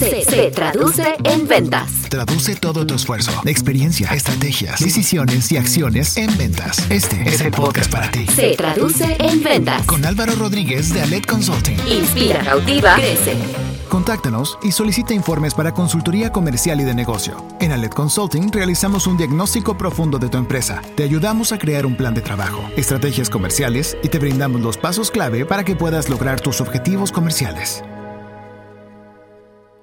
[0.00, 1.90] Se, se traduce en ventas.
[2.08, 6.90] Traduce todo tu esfuerzo, experiencia, estrategias, decisiones y acciones en ventas.
[6.90, 8.26] Este es el podcast para ti.
[8.34, 9.84] Se traduce en ventas.
[9.84, 11.76] Con Álvaro Rodríguez de Alet Consulting.
[11.86, 13.36] Inspira, cautiva, crece.
[13.90, 17.44] Contáctanos y solicita informes para consultoría comercial y de negocio.
[17.60, 20.80] En Alet Consulting realizamos un diagnóstico profundo de tu empresa.
[20.96, 25.10] Te ayudamos a crear un plan de trabajo, estrategias comerciales y te brindamos los pasos
[25.10, 27.82] clave para que puedas lograr tus objetivos comerciales.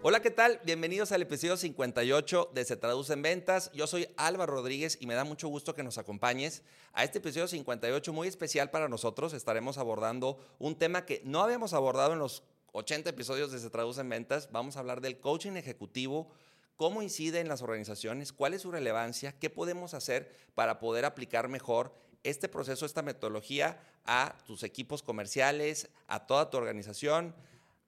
[0.09, 0.61] Hola, ¿qué tal?
[0.63, 3.69] Bienvenidos al episodio 58 de Se Traduce en Ventas.
[3.73, 6.63] Yo soy Álvaro Rodríguez y me da mucho gusto que nos acompañes
[6.93, 9.33] a este episodio 58 muy especial para nosotros.
[9.33, 13.99] Estaremos abordando un tema que no habíamos abordado en los 80 episodios de Se Traduce
[13.99, 14.49] en Ventas.
[14.49, 16.29] Vamos a hablar del coaching ejecutivo,
[16.77, 21.49] cómo incide en las organizaciones, cuál es su relevancia, qué podemos hacer para poder aplicar
[21.49, 21.93] mejor
[22.23, 27.35] este proceso, esta metodología a tus equipos comerciales, a toda tu organización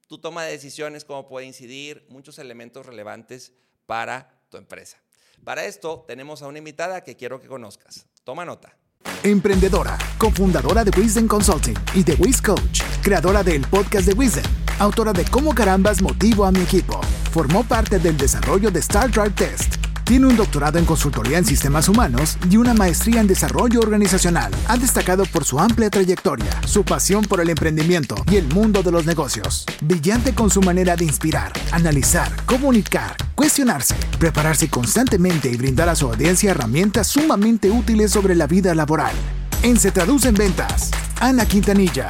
[0.09, 3.53] tu toma de decisiones, cómo puede incidir, muchos elementos relevantes
[3.85, 4.97] para tu empresa.
[5.43, 8.07] Para esto tenemos a una invitada que quiero que conozcas.
[8.23, 8.75] Toma nota.
[9.23, 14.43] Emprendedora, cofundadora de Wisdom Consulting y de Wiz Coach, creadora del podcast de Wisdom,
[14.79, 16.99] autora de Cómo carambas motivo a mi equipo.
[17.31, 21.87] Formó parte del desarrollo de Star Drive Test tiene un doctorado en consultoría en sistemas
[21.87, 24.51] humanos y una maestría en desarrollo organizacional.
[24.67, 28.91] Ha destacado por su amplia trayectoria, su pasión por el emprendimiento y el mundo de
[28.91, 29.65] los negocios.
[29.81, 36.07] Brillante con su manera de inspirar, analizar, comunicar, cuestionarse, prepararse constantemente y brindar a su
[36.07, 39.13] audiencia herramientas sumamente útiles sobre la vida laboral.
[39.61, 42.09] En Se Traduce en Ventas, Ana Quintanilla.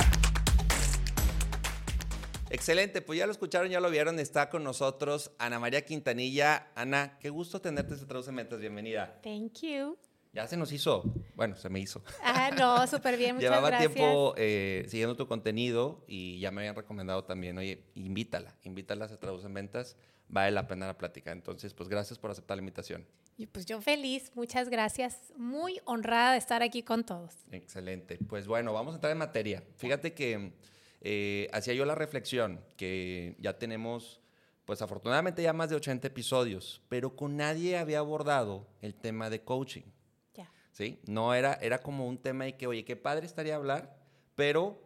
[2.70, 6.68] Excelente, pues ya lo escucharon, ya lo vieron, está con nosotros Ana María Quintanilla.
[6.76, 9.20] Ana, qué gusto tenerte en Traduce Metas, bienvenida.
[9.24, 9.98] Thank you.
[10.34, 11.04] Ya se nos hizo,
[11.34, 12.04] bueno, se me hizo.
[12.24, 13.96] Ah, no, súper bien, muchas Llevaba gracias.
[13.96, 19.08] tiempo eh, siguiendo tu contenido y ya me habían recomendado también, oye, invítala, invítala a
[19.08, 21.32] Se Traduce en Ventas, vale la pena la plática.
[21.32, 23.04] Entonces, pues gracias por aceptar la invitación.
[23.36, 27.34] Y pues yo feliz, muchas gracias, muy honrada de estar aquí con todos.
[27.50, 29.64] Excelente, pues bueno, vamos a entrar en materia.
[29.78, 30.54] Fíjate que
[31.02, 34.22] eh, hacía yo la reflexión que ya tenemos,
[34.66, 39.44] pues afortunadamente ya más de 80 episodios, pero con nadie había abordado el tema de
[39.44, 39.84] coaching.
[40.72, 40.98] ¿Sí?
[41.08, 43.98] No era, era como un tema y que, oye, qué padre estaría hablar,
[44.36, 44.80] pero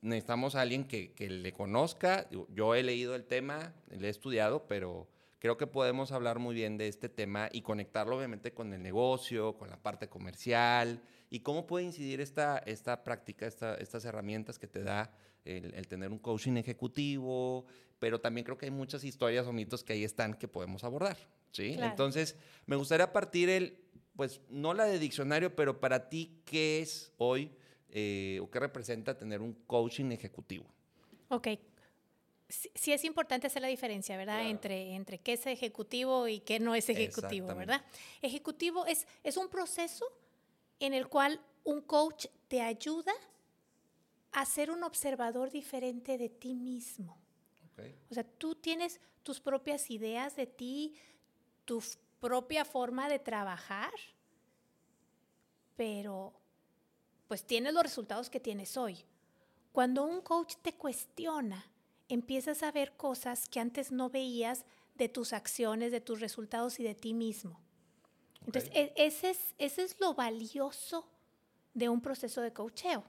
[0.00, 2.30] necesitamos a alguien que, que le conozca.
[2.54, 6.78] Yo he leído el tema, le he estudiado, pero creo que podemos hablar muy bien
[6.78, 11.66] de este tema y conectarlo obviamente con el negocio, con la parte comercial y cómo
[11.66, 15.10] puede incidir esta, esta práctica, esta, estas herramientas que te da
[15.46, 17.64] el, el, tener un coaching ejecutivo,
[17.98, 21.16] pero también creo que hay muchas historias o mitos que ahí están que podemos abordar,
[21.50, 21.72] ¿sí?
[21.76, 21.90] Claro.
[21.90, 23.78] Entonces, me gustaría partir el,
[24.14, 27.50] pues no la de diccionario, pero para ti, ¿qué es hoy
[27.88, 30.66] eh, o qué representa tener un coaching ejecutivo?
[31.28, 31.48] Ok.
[32.46, 34.40] Sí, sí es importante hacer la diferencia, ¿verdad?
[34.40, 34.50] Claro.
[34.50, 37.82] Entre, entre qué es ejecutivo y qué no es ejecutivo, ¿verdad?
[38.20, 40.04] Ejecutivo es, es un proceso
[40.82, 43.12] en el cual un coach te ayuda
[44.32, 47.16] a ser un observador diferente de ti mismo.
[47.72, 47.96] Okay.
[48.10, 50.96] O sea, tú tienes tus propias ideas de ti,
[51.64, 51.80] tu
[52.18, 53.92] propia forma de trabajar,
[55.76, 56.32] pero
[57.28, 59.04] pues tienes los resultados que tienes hoy.
[59.70, 61.64] Cuando un coach te cuestiona,
[62.08, 64.64] empiezas a ver cosas que antes no veías
[64.96, 67.61] de tus acciones, de tus resultados y de ti mismo.
[68.46, 68.92] Entonces, okay.
[68.96, 71.08] ese, es, ese es lo valioso
[71.74, 73.04] de un proceso de coacheo.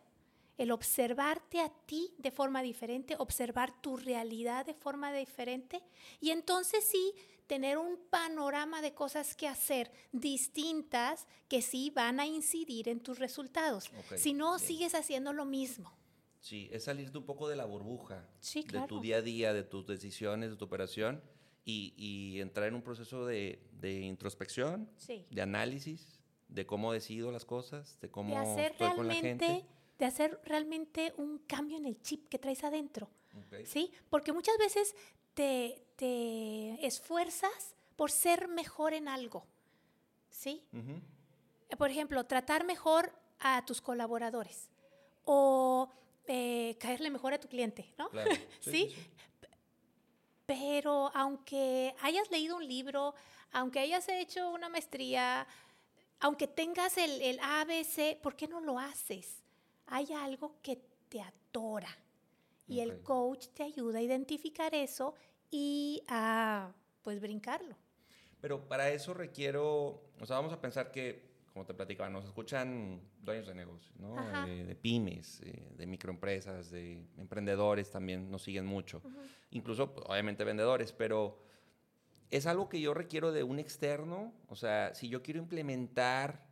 [0.58, 5.82] El observarte a ti de forma diferente, observar tu realidad de forma diferente
[6.22, 7.14] y entonces sí
[7.48, 13.20] tener un panorama de cosas que hacer distintas que sí van a incidir en tus
[13.20, 13.90] resultados.
[14.06, 14.68] Okay, si no, bien.
[14.68, 15.92] sigues haciendo lo mismo.
[16.40, 18.82] Sí, es salirte un poco de la burbuja, sí, claro.
[18.82, 21.22] de tu día a día, de tus decisiones, de tu operación
[21.66, 25.26] y, y entrar en un proceso de, de introspección, sí.
[25.30, 29.46] de análisis, de cómo decido las cosas, de cómo de hacer estoy con la realmente,
[29.46, 29.68] gente.
[30.00, 33.10] De hacer realmente un cambio en el chip que traes adentro.
[33.48, 33.66] Okay.
[33.66, 33.92] ¿Sí?
[34.10, 34.96] Porque muchas veces
[35.34, 39.46] te, te, esfuerzas por ser mejor en algo.
[40.30, 40.64] ¿Sí?
[40.74, 41.78] Uh -huh.
[41.78, 44.70] Por ejemplo, tratar mejor a tus colaboradores
[45.26, 45.90] o
[46.28, 48.10] eh, caerle mejor a tu cliente, ¿no?
[48.10, 48.30] Claro.
[48.60, 48.72] ¿Sí?
[48.72, 48.90] ¿Sí?
[48.90, 48.96] sí.
[50.46, 53.14] Pero aunque hayas leído un libro,
[53.52, 55.48] aunque hayas hecho una maestría,
[56.20, 59.44] aunque tengas el, el ABC, ¿por qué no lo haces?
[59.88, 61.96] Hay algo que te atora
[62.68, 62.90] y okay.
[62.90, 65.14] el coach te ayuda a identificar eso
[65.52, 67.76] y a pues brincarlo.
[68.42, 73.00] Pero para eso requiero, o sea, vamos a pensar que como te platicaba, nos escuchan
[73.22, 74.48] dueños de negocios, ¿no?
[74.48, 79.04] Eh, de pymes, eh, de microempresas, de emprendedores también nos siguen mucho.
[79.52, 81.44] Incluso, pues, obviamente, vendedores, pero
[82.32, 84.34] es algo que yo requiero de un externo.
[84.48, 86.48] O sea, si yo quiero implementar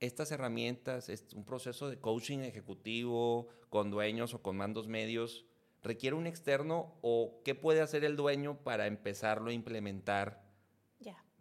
[0.00, 5.46] estas herramientas, es un proceso de coaching ejecutivo con dueños o con mandos medios,
[5.84, 10.43] ¿requiere un externo o qué puede hacer el dueño para empezarlo a implementar?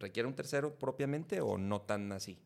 [0.04, 2.38] ¿Requiere un tercero propiamente o no tan así?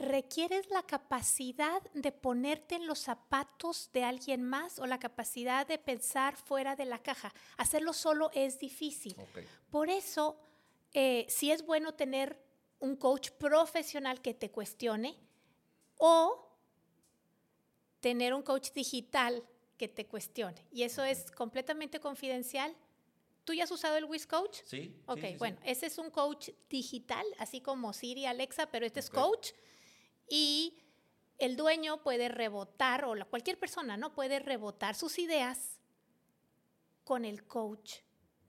[0.00, 5.78] requieres la capacidad de ponerte en los zapatos de alguien más o la capacidad de
[5.78, 7.32] pensar fuera de la caja.
[7.58, 9.14] Hacerlo solo es difícil.
[9.70, 10.40] Por eso,
[10.94, 12.42] eh, sí es bueno tener
[12.78, 15.18] un coach profesional que te cuestione
[15.98, 16.48] o
[18.00, 19.44] tener un coach digital
[19.76, 20.66] que te cuestione.
[20.72, 22.74] Y eso es completamente confidencial.
[23.44, 24.58] ¿Tú ya has usado el Wiz Coach?
[24.64, 24.94] Sí.
[25.06, 25.38] Ok, sí, sí, sí.
[25.38, 29.14] bueno, ese es un coach digital, así como Siri, Alexa, pero este es Ok.
[29.14, 29.52] coach.
[30.28, 30.78] Y
[31.38, 34.14] el dueño puede rebotar, o la, cualquier persona, ¿no?
[34.14, 35.78] Puede rebotar sus ideas
[37.04, 38.00] con el coach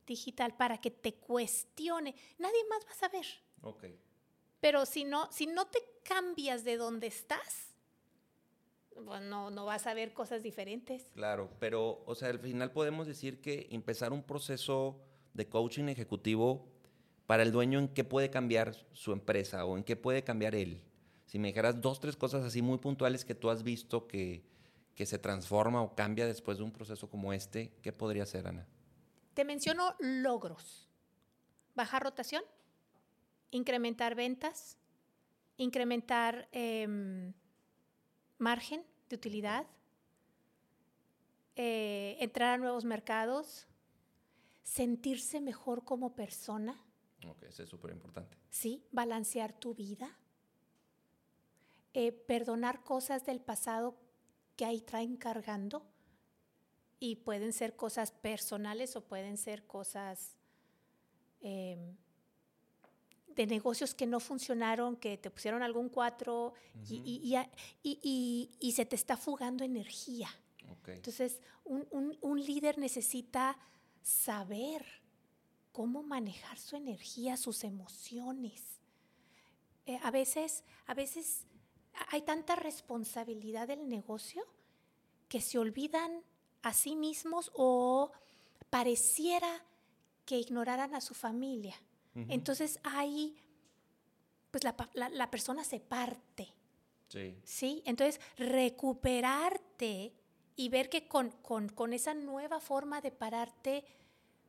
[0.05, 2.13] digital para que te cuestione.
[2.37, 3.25] Nadie más va a saber.
[3.61, 3.85] Ok.
[4.59, 7.70] Pero si no, si no te cambias de donde estás,
[9.05, 11.11] pues no, no vas a ver cosas diferentes.
[11.13, 14.99] Claro, pero, o sea, al final podemos decir que empezar un proceso
[15.33, 16.67] de coaching ejecutivo
[17.25, 20.81] para el dueño en qué puede cambiar su empresa o en qué puede cambiar él.
[21.25, 24.43] Si me dijeras dos, tres cosas así muy puntuales que tú has visto que,
[24.95, 28.67] que se transforma o cambia después de un proceso como este, ¿qué podría ser, Ana?
[29.33, 30.89] Te menciono logros.
[31.73, 32.43] Bajar rotación,
[33.49, 34.77] incrementar ventas,
[35.55, 37.33] incrementar em,
[38.41, 39.65] margen de utilidad,
[41.55, 43.67] eh, entrar a nuevos mercados,
[44.63, 46.81] sentirse mejor como persona,
[47.27, 48.35] Ok, eso es súper importante.
[48.49, 48.83] ¿sí?
[48.91, 50.17] Balancear tu vida,
[51.93, 53.95] eh, perdonar cosas del pasado
[54.55, 55.85] que ahí traen cargando
[56.99, 60.37] y pueden ser cosas personales o pueden ser cosas
[61.41, 61.95] em,
[63.35, 66.53] de negocios que no funcionaron, que te pusieron algún cuatro
[66.89, 67.49] y- y, y a-
[67.83, 70.29] y- y- y se te está fugando energía.
[70.95, 73.57] Entonces, un, un- un líder necesita
[74.01, 74.85] saber
[75.71, 78.63] cómo manejar su energía, sus emociones.
[79.85, 81.45] Eh, a veces, a veces
[82.09, 84.43] hay tanta responsabilidad del negocio
[85.27, 86.23] que se olvidan
[86.61, 88.11] a sí mismos o
[88.69, 89.63] pareciera
[90.25, 91.75] que ignoraran a su familia.
[92.15, 93.37] Entonces ahí,
[94.51, 96.47] pues la, la- la persona se parte.
[97.07, 97.35] Sí.
[97.43, 97.83] ¿sí?
[97.85, 100.13] Entonces, recuperarte
[100.55, 103.83] y ver que con, con- con esa nueva forma de pararte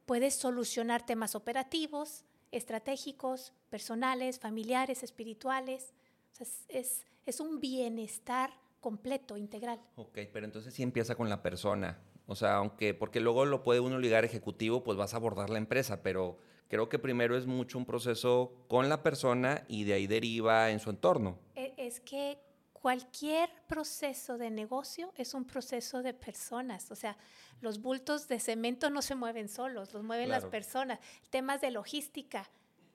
[0.06, 5.92] puedes solucionar temas operativos, estratégicos, personales, familiares, espirituales.
[6.32, 8.50] O sea, es, es- es un bienestar
[8.80, 9.80] completo, integral.
[9.94, 12.00] Ok, pero entonces sí empieza con la persona.
[12.26, 15.58] O sea, aunque, porque luego lo puede uno ligar ejecutivo, pues vas a abordar la
[15.58, 16.38] empresa, pero
[16.72, 20.80] creo que primero es mucho un proceso con la persona y de ahí deriva en
[20.80, 21.38] su entorno.
[21.54, 22.38] E- Es que
[22.72, 26.90] cualquier proceso de negocio es un proceso de personas.
[26.90, 27.19] O sea,
[27.60, 30.50] los bultos de cemento no se mueven solos, los mueven las Claro.
[30.50, 30.98] personas.
[31.28, 32.48] Temas de logística,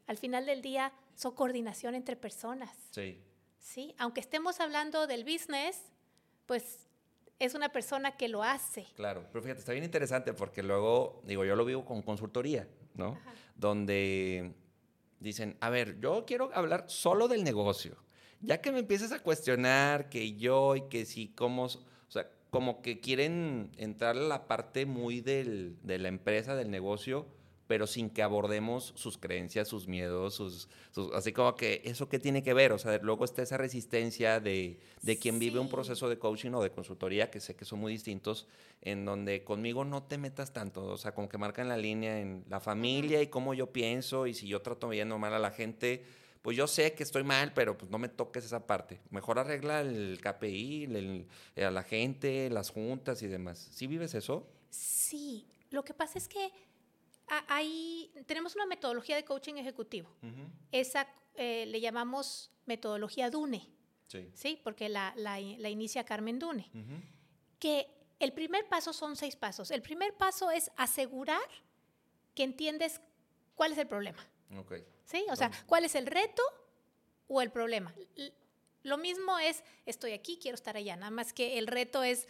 [0.08, 2.76] al final del día, son coordinación entre personas.
[2.90, 3.22] Sí.
[3.60, 3.94] ¿sí?
[4.00, 5.84] Aunque estemos hablando del business,
[6.48, 6.88] pues
[7.38, 8.88] es una persona que lo hace.
[8.96, 13.20] Claro, pero fíjate, está bien interesante porque luego, digo, yo lo vivo con consultoría, ¿no?
[13.56, 14.54] Donde
[15.20, 17.98] dicen, a ver, yo quiero hablar solo del negocio.
[18.42, 21.70] Ya que me empieces a cuestionar que yo y que sí, cómo, o
[22.10, 27.26] sea, como que quieren entrar a la parte muy del, de la empresa, del negocio,
[27.68, 32.18] pero sin que abordemos sus creencias, sus miedos, sus, sus- así como que eso qué
[32.18, 35.74] tiene que ver, o sea, luego está esa resistencia de, de quien vive un Sí.
[35.74, 38.48] proceso de coaching o de consultoría, que sé que son muy distintos,
[38.82, 42.46] en donde conmigo no te metas tanto, o sea, como que marcan la línea en
[42.50, 45.52] la familia y cómo yo pienso y si yo trato bien o mal a la
[45.52, 46.06] gente,
[46.42, 49.02] pues yo sé que estoy mal, pero pues no me toques esa parte.
[49.10, 53.68] Mejor arregla el KPI, el- eh, a la gente, las juntas y demás.
[53.74, 54.48] ¿Sí vives eso?
[54.70, 56.50] Sí, lo que pasa es que
[57.28, 60.10] a- hay, tenemos una metodología de coaching ejecutivo.
[60.72, 63.68] Esa eh, le llamamos metodología DUNE,
[64.08, 64.30] Sí.
[64.34, 64.60] ¿sí?
[64.64, 66.70] Porque la, la i- la inicia Carmen Dune.
[67.60, 67.88] Que
[68.20, 69.70] el primer paso son seis pasos.
[69.72, 71.42] El primer paso es asegurar
[72.34, 73.02] que entiendes
[73.56, 74.26] cuál es el problema.
[74.58, 74.74] Ok.
[75.04, 75.26] ¿Sí?
[75.30, 76.42] O sea, ¿cuál es el reto
[77.28, 77.94] o el problema?
[78.84, 82.28] Lo mismo es, estoy aquí, quiero estar allá, nada más que el reto es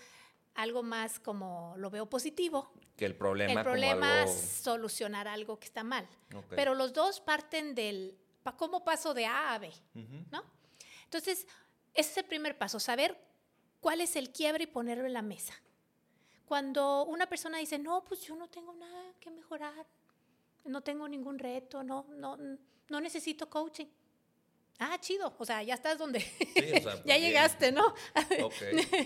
[0.57, 2.73] algo más como lo veo positivo.
[2.97, 4.63] Que el problema el problema como es algo...
[4.63, 6.07] solucionar algo que está mal.
[6.35, 6.45] Ok.
[6.49, 8.17] Pero los dos parten del,
[8.57, 9.67] ¿cómo paso de A a B?
[9.67, 10.25] Ujú.
[10.31, 10.43] ¿no?
[11.03, 11.47] Entonces,
[11.93, 13.17] ese es el primer paso, saber
[13.79, 15.53] cuál es el quiebre y ponerlo en la mesa.
[16.45, 19.85] Cuando una persona dice, no, pues yo no tengo nada que mejorar,
[20.65, 22.35] no tengo ningún reto, no, no,
[22.89, 23.87] no necesito coaching.
[24.79, 27.87] Ah, chido, o sea, ya estás donde, Sí, o sea, ya pues, llegaste, ¿no?
[28.43, 28.53] Ok,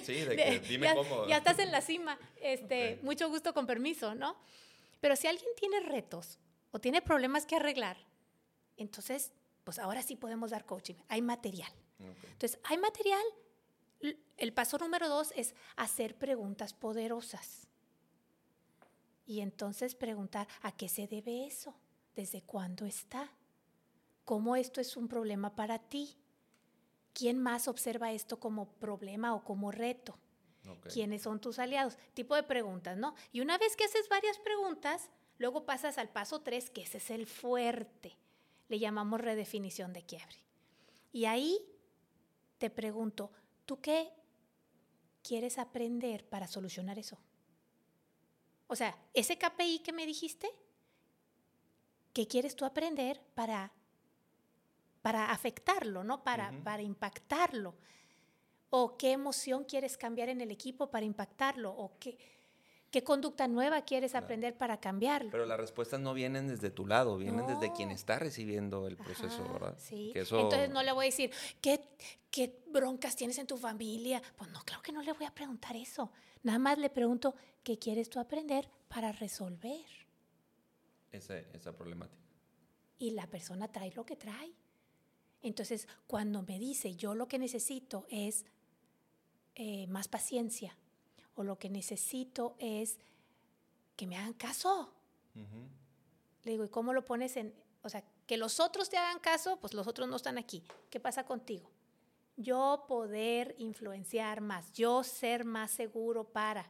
[0.03, 1.27] sí, de que dime ya, cómo.
[1.27, 3.03] ya estás en la cima, este, Ok.
[3.03, 4.35] mucho gusto con permiso, ¿no?
[4.99, 6.39] Pero si alguien tiene retos
[6.71, 7.97] o tiene problemas que arreglar,
[8.77, 9.31] entonces,
[9.63, 11.71] pues ahora sí podemos dar coaching, hay material.
[11.99, 12.23] Ok.
[12.31, 13.23] Entonces, hay material.
[14.37, 17.67] El paso número dos es hacer preguntas poderosas.
[19.27, 21.73] Y entonces preguntar, ¿a qué se debe eso?
[22.15, 23.31] ¿Desde cuándo está?
[24.25, 26.17] ¿Cómo esto es un problema para ti?
[27.13, 30.17] ¿Quién más observa esto como problema o como reto?
[30.93, 31.97] ¿Quiénes son tus aliados?
[32.13, 33.15] Tipo de preguntas, ¿no?
[33.31, 37.09] Y una vez que haces varias preguntas, luego pasas al paso tres, que ese es
[37.09, 38.15] el fuerte.
[38.69, 40.37] Le llamamos redefinición de quiebre.
[41.11, 41.59] Y ahí
[42.57, 43.31] te pregunto,
[43.65, 44.13] ¿tú qué
[45.23, 47.17] quieres aprender para solucionar eso?
[48.67, 50.49] O sea, ese KPI que me dijiste,
[52.13, 53.73] ¿qué quieres tú aprender para,
[55.01, 56.24] para afectarlo, ¿no?
[56.24, 56.63] Para, Ujú.
[56.63, 57.75] para impactarlo.
[58.70, 61.72] ¿O qué emoción quieres cambiar en el equipo para impactarlo?
[61.72, 62.17] ¿O qué,
[62.89, 64.25] qué conducta nueva quieres Claro.
[64.25, 65.29] aprender para cambiarlo?
[65.31, 69.43] Pero las respuestas no vienen desde tu lado, vienen desde quien está recibiendo el proceso,
[69.43, 69.75] Ajá, ¿verdad?
[69.77, 70.12] Sí.
[70.13, 71.31] Que eso- Entonces no le voy a decir,
[71.62, 71.81] ¿qué,
[72.29, 74.22] ¿qué broncas tienes en tu familia?
[74.38, 76.12] Pues no, claro que no le voy a preguntar eso.
[76.43, 79.86] Nada más le pregunto, ¿qué quieres tú aprender para resolver?
[81.12, 82.22] ese- esa problemática.
[82.98, 84.53] Y la persona trae lo que trae.
[85.41, 88.45] Entonces, cuando me dice, yo lo que necesito es
[89.55, 90.77] eh, más paciencia,
[91.36, 93.00] o lo que necesito es
[93.95, 94.93] que me hagan caso.
[96.43, 99.60] Le digo, ¿y cómo lo pones en, o sea, que los otros te hagan caso,
[99.60, 100.63] pues los otros no están aquí.
[100.89, 101.69] ¿Qué pasa contigo?
[102.38, 106.69] Yo poder influenciar más, yo ser más seguro para.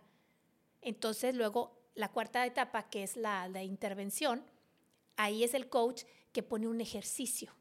[0.82, 4.44] Entonces luego la cuarta etapa, que es la, la intervención,
[5.18, 7.54] ahí es el coach que pone un ejercicio.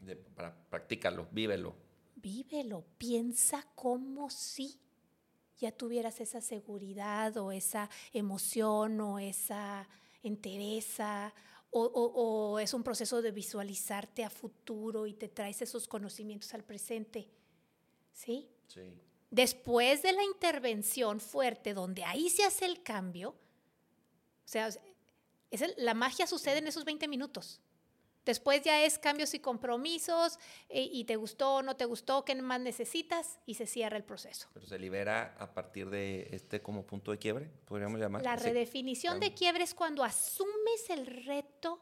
[0.00, 1.74] De- para practícalo, vívelo.
[2.16, 4.80] Vívelo, piensa como si
[5.58, 9.88] ya tuvieras esa seguridad o esa emoción o esa
[10.22, 11.34] entereza
[11.70, 16.54] o, o- o es un proceso de visualizarte a futuro y te traes esos conocimientos
[16.54, 17.28] al presente.
[18.12, 18.48] ¿Sí?
[18.68, 18.94] Sí.
[19.30, 23.36] Después de la intervención fuerte, donde ahí se hace el cambio, o
[24.48, 24.68] sea,
[25.50, 27.60] es el- la magia sucede en esos 20 minutos.
[28.28, 32.34] Después ya es cambios y compromisos, eh, y te gustó o no te gustó, qué
[32.34, 34.50] más necesitas, y se cierra el proceso.
[34.52, 38.22] Pero se libera a partir de este como punto de quiebre, podríamos llamar.
[38.22, 39.38] La redefinición de cambio.
[39.38, 41.80] quiebre es cuando asumes el reto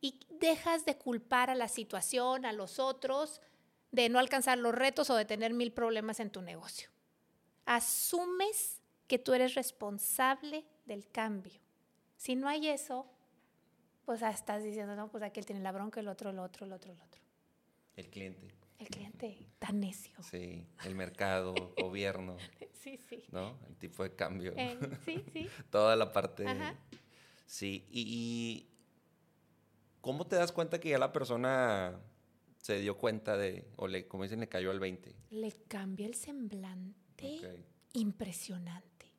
[0.00, 3.42] y dejas de culpar a la situación, a los otros,
[3.90, 6.88] de no alcanzar los retos o de tener mil problemas en tu negocio.
[7.66, 11.60] Asumes que tú eres responsable del cambio.
[12.16, 13.06] Si no hay eso,
[14.04, 16.72] pues ah, estás diciendo, no, pues aquel tiene la bronca, el otro, el otro, el
[16.72, 17.20] otro, el otro.
[17.96, 18.48] El cliente.
[18.78, 20.14] El cliente tan necio.
[20.22, 22.36] Sí, el mercado, gobierno,
[22.72, 23.24] Sí, sí.
[23.30, 23.58] ¿no?
[23.68, 24.52] El tipo de cambio.
[24.56, 25.48] Eh, sí, sí.
[25.70, 26.46] Toda la parte.
[26.46, 26.74] Ajá.
[27.46, 28.68] Sí, y, y
[30.00, 31.98] ¿cómo te das cuenta que ya la persona
[32.58, 35.14] se dio cuenta de, o le, como dicen, le cayó al 20?
[35.30, 37.38] Le cambia el semblante.
[37.38, 37.60] Ok.
[37.94, 39.12] impresionante.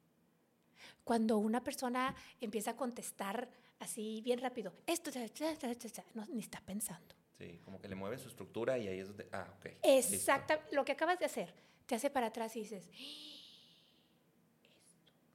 [1.03, 6.39] Cuando una persona empieza a contestar así bien rápido, esto, ta, ta, ta, no, ni
[6.41, 7.15] está pensando.
[7.37, 9.65] Sí, como que le mueve su estructura y ahí es donde, ah, ok.
[9.65, 9.87] listo.
[10.15, 11.53] Exacta, lo que acabas de hacer,
[11.85, 12.89] te hace para atrás y dices,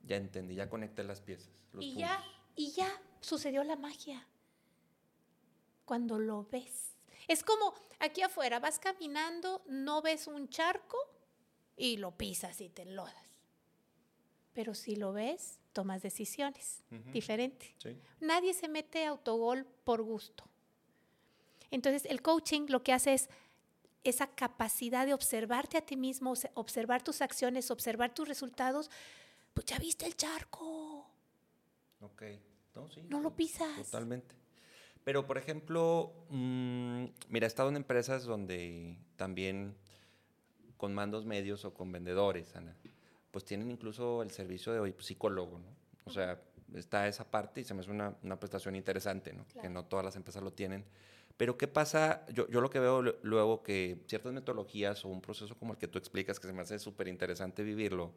[0.02, 1.50] Ya entendí, ya conecté las piezas.
[1.73, 2.00] Los y puntos.
[2.00, 2.25] ya,
[2.56, 4.26] y ya sucedió la magia.
[5.85, 6.97] Cuando lo ves.
[7.28, 10.97] Es como aquí afuera, vas caminando, no ves un charco
[11.76, 13.14] y lo pisas y te enlodas.
[14.52, 17.11] Pero si lo ves, tomas decisiones Ujú.
[17.12, 17.71] diferentes.
[17.79, 17.97] Sí.
[18.21, 20.45] Nadie se mete autogol por gusto.
[21.71, 23.29] Entonces, el coaching lo que hace es
[24.03, 28.91] esa capacidad de observarte a ti mismo, obse- observar tus acciones, observar tus resultados.
[29.55, 31.07] Pues ya viste el charco.
[32.00, 32.23] Ok.
[32.75, 33.77] No, sí, No lo pisas.
[33.77, 34.35] Totalmente.
[35.05, 39.77] Pero, por ejemplo, mm, mira, he estado en empresas donde también
[40.77, 42.77] con mandos medios o con vendedores, Ana,
[43.30, 45.66] pues tienen incluso el servicio de hoy psicólogo, ¿no?
[46.04, 46.40] O sea,
[46.75, 49.44] está esa parte y se me hace una, una prestación interesante, ¿no?
[49.60, 50.84] Que no todas las empresas lo tienen.
[51.37, 52.26] Pero ¿qué pasa?
[52.32, 55.78] Yo, yo lo que veo lu- luego que ciertas metodologías o un proceso como el
[55.78, 58.12] que tú explicas, que se me hace súper interesante vivirlo,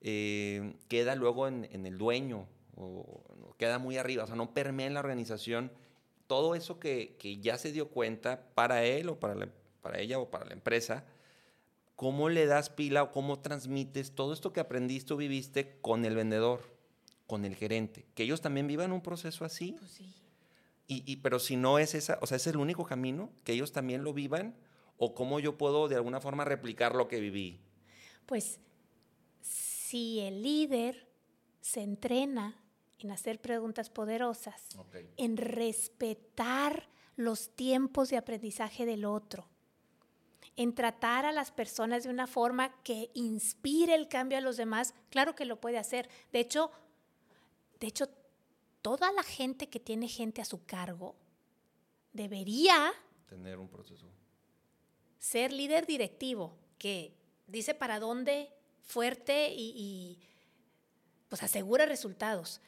[0.00, 2.46] eh, queda luego en, en el dueño
[2.76, 2.84] o,
[3.48, 5.72] o queda muy arriba, o sea, no permea en la organización
[6.26, 9.48] todo eso que, que ya se dio cuenta para él o para, la-
[9.82, 11.04] para ella o para la empresa,
[11.98, 16.14] ¿cómo le das pila o cómo transmites todo esto que aprendiste o viviste con el
[16.14, 16.62] vendedor,
[17.26, 18.06] con el gerente?
[18.14, 19.72] Que ellos también vivan un proceso así.
[19.72, 20.14] Pues sí.
[20.86, 23.72] Y, y- pero si no es esa, o sea, es el único camino, que ellos
[23.72, 24.54] también lo vivan,
[24.96, 27.60] o cómo yo puedo de alguna forma replicar lo que viví.
[28.26, 28.60] Pues
[29.40, 31.08] si el líder
[31.60, 32.62] se entrena
[33.00, 34.68] en hacer preguntas poderosas,
[35.16, 39.48] en respetar los tiempos de aprendizaje del otro,
[40.58, 44.92] en tratar a las personas de una forma que inspire el cambio a los demás,
[45.08, 46.10] claro que lo puede hacer.
[46.32, 46.72] De hecho,
[47.78, 48.08] de hecho,
[48.82, 51.14] toda la gente que tiene gente a su cargo
[52.12, 52.92] debería
[53.28, 54.10] Tener un proceso.
[55.20, 57.14] ser líder directivo, que
[57.46, 60.18] dice para dónde fuerte y, y,
[61.28, 62.60] pues asegura resultados.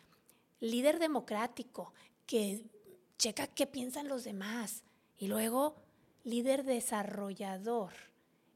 [0.61, 1.92] Líder democrático,
[2.25, 2.64] que
[3.18, 4.85] checa qué piensan los demás.
[5.18, 5.75] Y luego,
[6.25, 7.93] líder desarrollador.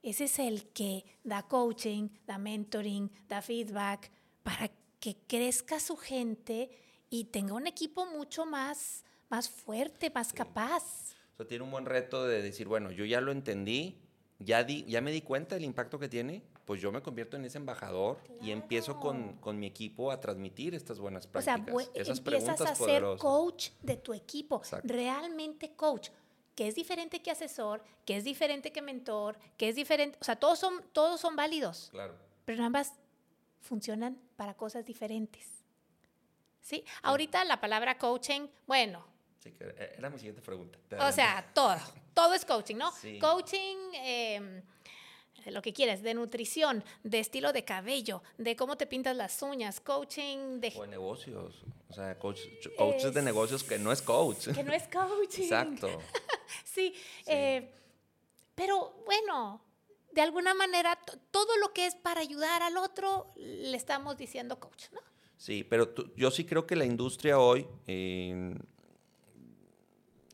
[0.02, 4.11] Ese es el que da coaching, da mentoring, da feedback
[4.42, 6.71] para que crezca su gente
[7.11, 11.14] y tenga un equipo mucho más, más fuerte, más capaz.
[11.35, 13.99] O sea, tiene un buen reto de decir, bueno, yo ya lo entendí,
[14.38, 17.44] ya, di, ya me di cuenta del impacto que tiene, pues yo me convierto en
[17.44, 21.90] ese embajador y empiezo con, con mi equipo a transmitir estas buenas O sea, prácticas,
[21.94, 23.21] esas empiezas preguntas a ser poderosas.
[23.21, 24.87] coach de tu equipo, Exacto.
[24.92, 26.09] realmente coach,
[26.54, 30.37] que es diferente que asesor, que es diferente que mentor, que es diferente, o sea,
[30.37, 32.14] todos son, todos son válidos, Claro.
[32.44, 32.92] pero ambas
[33.61, 35.49] funcionan para cosas diferentes.
[36.61, 36.84] ¿Sí?
[37.02, 39.04] Ahorita la palabra coaching, bueno,
[39.38, 39.64] Sí, que
[39.99, 40.78] era mi siguiente pregunta.
[41.06, 41.76] O sea, todo,
[42.14, 42.90] todo es coaching, ¿no?
[42.92, 43.18] Sí.
[43.18, 44.62] Coaching, eh,
[45.50, 49.80] lo que quieres, de nutrición, de estilo de cabello, de cómo te pintas las uñas,
[49.80, 50.72] coaching de...
[50.76, 51.62] O de negocios.
[51.88, 52.40] O sea, coach,
[52.76, 54.48] coaches de negocios que no es coach.
[54.54, 55.42] Que no es coaching.
[55.44, 55.88] Exacto.
[56.64, 56.92] Sí,
[57.26, 57.70] eh,
[58.54, 59.60] pero bueno,
[60.12, 64.58] de alguna manera to- todo lo que es para ayudar al otro le estamos diciendo
[64.60, 65.00] coach, ¿no?
[65.36, 68.54] Sí, pero tú- yo sí creo que la industria hoy, eh,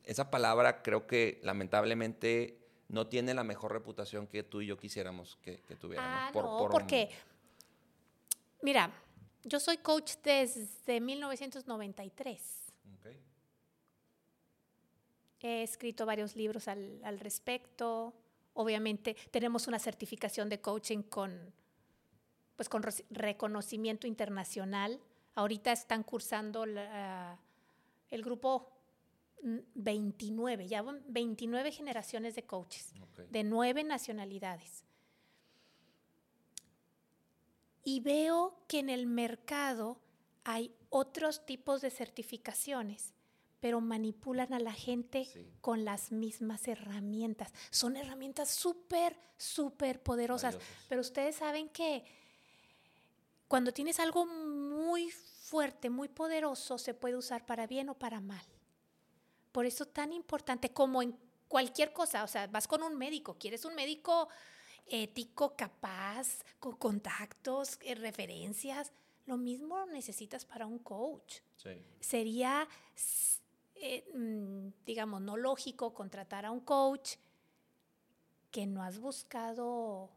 [0.03, 2.60] esa palabra creo que lamentablemente
[2.91, 6.27] no tiene la mejor reputación que tú y yo quisiéramos que, que tuviera.
[6.27, 7.09] Ah, Por- no, por- porque,
[8.61, 8.91] mira,
[9.43, 12.73] yo soy coach desde 1993.
[12.95, 13.07] Ok.
[15.39, 18.13] He escrito varios libros al, al respecto.
[18.53, 21.53] Obviamente tenemos una certificación de coaching con,
[22.57, 24.99] pues, con reconocimiento internacional.
[25.35, 27.39] Ahorita están cursando la-
[28.09, 28.69] el grupo
[29.41, 32.93] 29, ya van 29 generaciones de coaches
[33.29, 34.83] de nueve nacionalidades.
[37.83, 39.99] Y veo que en el mercado
[40.43, 43.13] hay otros tipos de certificaciones,
[43.59, 45.47] pero manipulan a la gente Sí.
[45.61, 47.51] con las mismas herramientas.
[47.71, 50.57] Son herramientas súper, súper poderosas.
[50.89, 52.03] Pero ustedes saben que
[53.47, 58.45] cuando tienes algo muy fuerte, muy poderoso, se puede usar para bien o para mal.
[59.51, 63.65] Por eso tan importante como en cualquier cosa, o sea, vas con un médico, quieres
[63.65, 64.29] un médico
[64.87, 68.91] ético, capaz, con contactos, eh, referencias,
[69.25, 71.39] lo mismo necesitas para un coach.
[71.57, 71.69] Sí.
[71.99, 72.67] Sería,
[73.75, 77.15] eh, mm, digamos, no lógico contratar a un coach
[78.51, 80.09] que no has buscado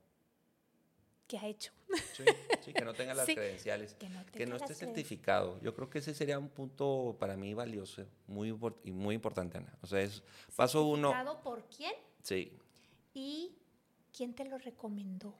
[1.35, 1.73] qué ha hecho.
[2.17, 2.25] Sí,
[2.65, 3.95] sí, que no tenga las Sí, credenciales.
[3.95, 5.59] que no Que esté certificado.
[5.61, 9.77] Yo creo que ese sería un punto para mí valioso muy, y muy importante, Ana.
[9.83, 10.23] O sea, es
[10.55, 11.11] paso uno.
[11.11, 11.93] ¿Certificado por quién?
[12.23, 12.57] Sí,
[13.15, 13.57] ¿Y
[14.17, 15.35] quién te lo recomendó?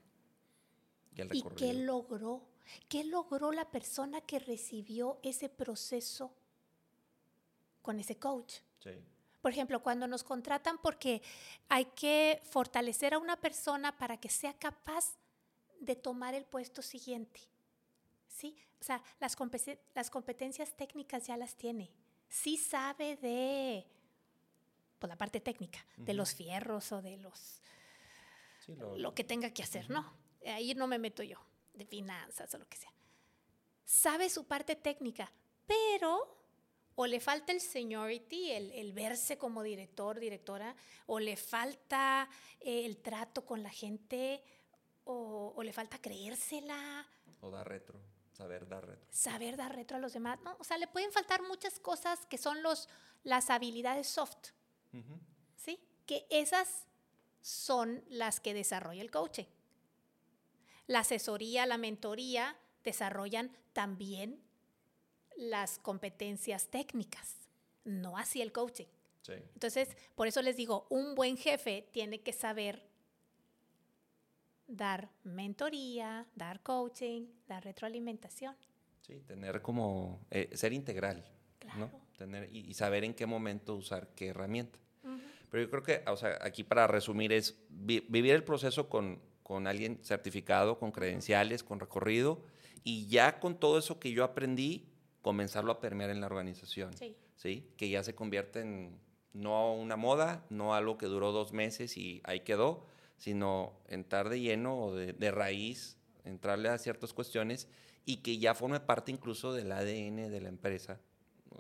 [1.15, 1.57] y el ¿Y recorrido.
[1.59, 2.43] qué logró?
[2.89, 6.35] ¿Qué logró la persona que recibió ese proceso
[7.83, 8.55] con ese coach?
[8.83, 8.91] Sí.
[9.41, 11.23] Por ejemplo, cuando nos contratan porque
[11.69, 15.17] hay que fortalecer a una persona para que sea capaz
[15.81, 17.41] de tomar el puesto siguiente.
[18.29, 18.57] ¿Sí?
[18.81, 19.37] O sea, las,
[20.11, 21.91] competencias técnicas ya las tiene.
[22.29, 23.87] Sí sabe de
[24.99, 27.61] pues, la parte técnica, de los fierros o de los
[28.61, 30.13] Sí, lo- lo que tenga que hacer, ¿no?
[30.47, 31.39] Ahí no me meto yo,
[31.75, 32.93] de finanzas o lo que sea.
[33.85, 35.31] Sabe su parte técnica,
[35.67, 36.39] pero
[36.97, 40.75] o le falta el seniority, el, el verse como director, directora,
[41.07, 42.29] o le falta
[42.61, 44.43] eh, el trato con la gente,
[45.05, 47.07] o, o le falta creérsela,
[47.41, 48.01] O dar retro,
[48.33, 49.07] saber dar retro.
[49.11, 50.57] saber dar retro a los demás, ¿no?
[50.59, 52.89] O sea, le pueden faltar muchas cosas que son los,
[53.23, 54.49] las habilidades soft.
[55.57, 55.79] ¿sí?
[56.07, 56.87] Que esas
[57.43, 59.45] son las que desarrolla el coaching.
[60.87, 64.41] La asesoría, la mentoría desarrollan también
[65.37, 67.35] las competencias técnicas,
[67.85, 68.87] no así el coaching.
[69.23, 69.33] Sí.
[69.55, 72.87] Entonces, por eso les digo, un buen jefe tiene que saber
[74.77, 78.55] dar mentoría, dar coaching, dar retroalimentación.
[79.03, 81.25] Sí, tener como, eh, ser integral,
[81.77, 81.89] ¿no?
[81.89, 81.91] Claro.
[82.17, 84.79] Tener, y, y saber en qué momento usar qué herramienta.
[85.51, 89.21] Pero yo creo que, o sea, aquí para resumir es vi- vivir el proceso con,
[89.45, 92.43] con alguien certificado, con credenciales, con recorrido,
[92.83, 94.89] y ya con todo eso que yo aprendí,
[95.23, 96.93] comenzarlo a permear en la organización.
[96.97, 97.15] Sí.
[97.37, 97.69] ¿sí?
[97.77, 98.99] Que ya se convierte en
[99.33, 104.41] no una moda, no algo que duró dos meses y ahí quedó, sino entrar de
[104.41, 107.69] lleno o de, de raíz, entrarle a ciertas cuestiones
[108.05, 111.01] y que ya forme parte incluso del ADN de la empresa,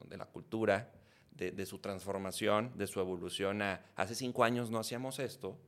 [0.09, 0.93] de la cultura,
[1.31, 5.59] de, de su transformación, de su evolución a hace cinco años no hacíamos esto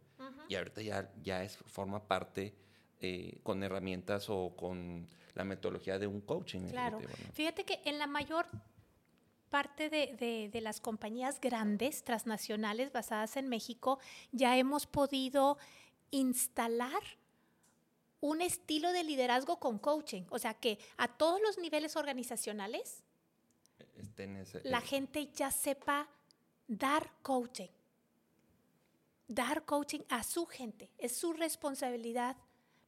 [0.49, 2.55] y ahorita ya, ya es, forma parte
[3.01, 6.69] eh, con herramientas o con la metodología de un coaching.
[6.69, 6.99] Claro.
[6.99, 7.35] ejecutivo, ¿no?
[7.35, 8.47] Fíjate que en la mayor
[9.57, 13.99] parte de, de- de las compañías grandes, transnacionales, basadas en México,
[14.31, 15.57] ya hemos podido
[16.11, 17.03] instalar
[18.21, 20.25] un estilo de liderazgo con coaching.
[20.29, 23.03] O sea que a todos los niveles organizacionales,
[23.97, 26.07] Este, ese- la gente ya sepa
[26.69, 27.71] dar coaching.
[29.27, 30.91] Dar coaching a su gente.
[30.99, 32.37] Es su responsabilidad,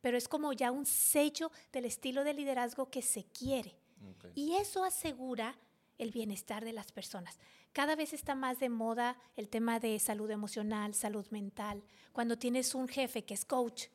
[0.03, 3.75] pero es como ya un sello del estilo de liderazgo que se quiere.
[4.35, 5.57] Y eso asegura
[5.99, 7.39] el bienestar de las personas.
[7.73, 11.83] Cada vez está más de moda el tema de salud emocional, salud mental.
[12.13, 13.87] Cuando tienes un jefe que es coach,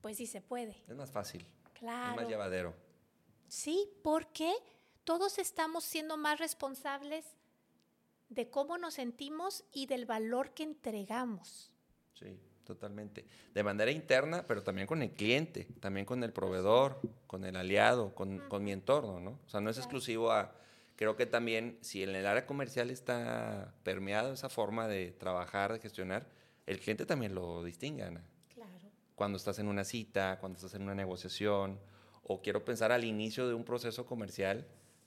[0.00, 0.76] pues sí se puede.
[0.88, 1.40] Es más fácil.
[1.42, 2.16] Es Claro.
[2.16, 2.74] más llevadero.
[3.48, 4.52] Sí, porque
[5.04, 7.24] todos estamos siendo más responsables
[8.28, 11.70] de cómo nos sentimos y del valor que entregamos.
[12.14, 13.26] Sí, totalmente.
[13.52, 18.14] De manera interna, pero también con el cliente, también con el proveedor, con el aliado,
[18.14, 19.40] con, con mi entorno, ¿no?
[19.44, 19.84] O sea, no es Claro.
[19.86, 20.54] exclusivo a...
[21.02, 25.80] Creo que también, si en el área comercial está permeado esa forma de trabajar, de
[25.80, 26.28] gestionar,
[26.64, 28.22] el cliente también lo distingue, Ana.
[28.54, 28.70] Claro.
[29.16, 31.80] Cuando estás en una cita, cuando estás en una negociación,
[32.22, 34.64] o quiero pensar al inicio de un proceso comercial,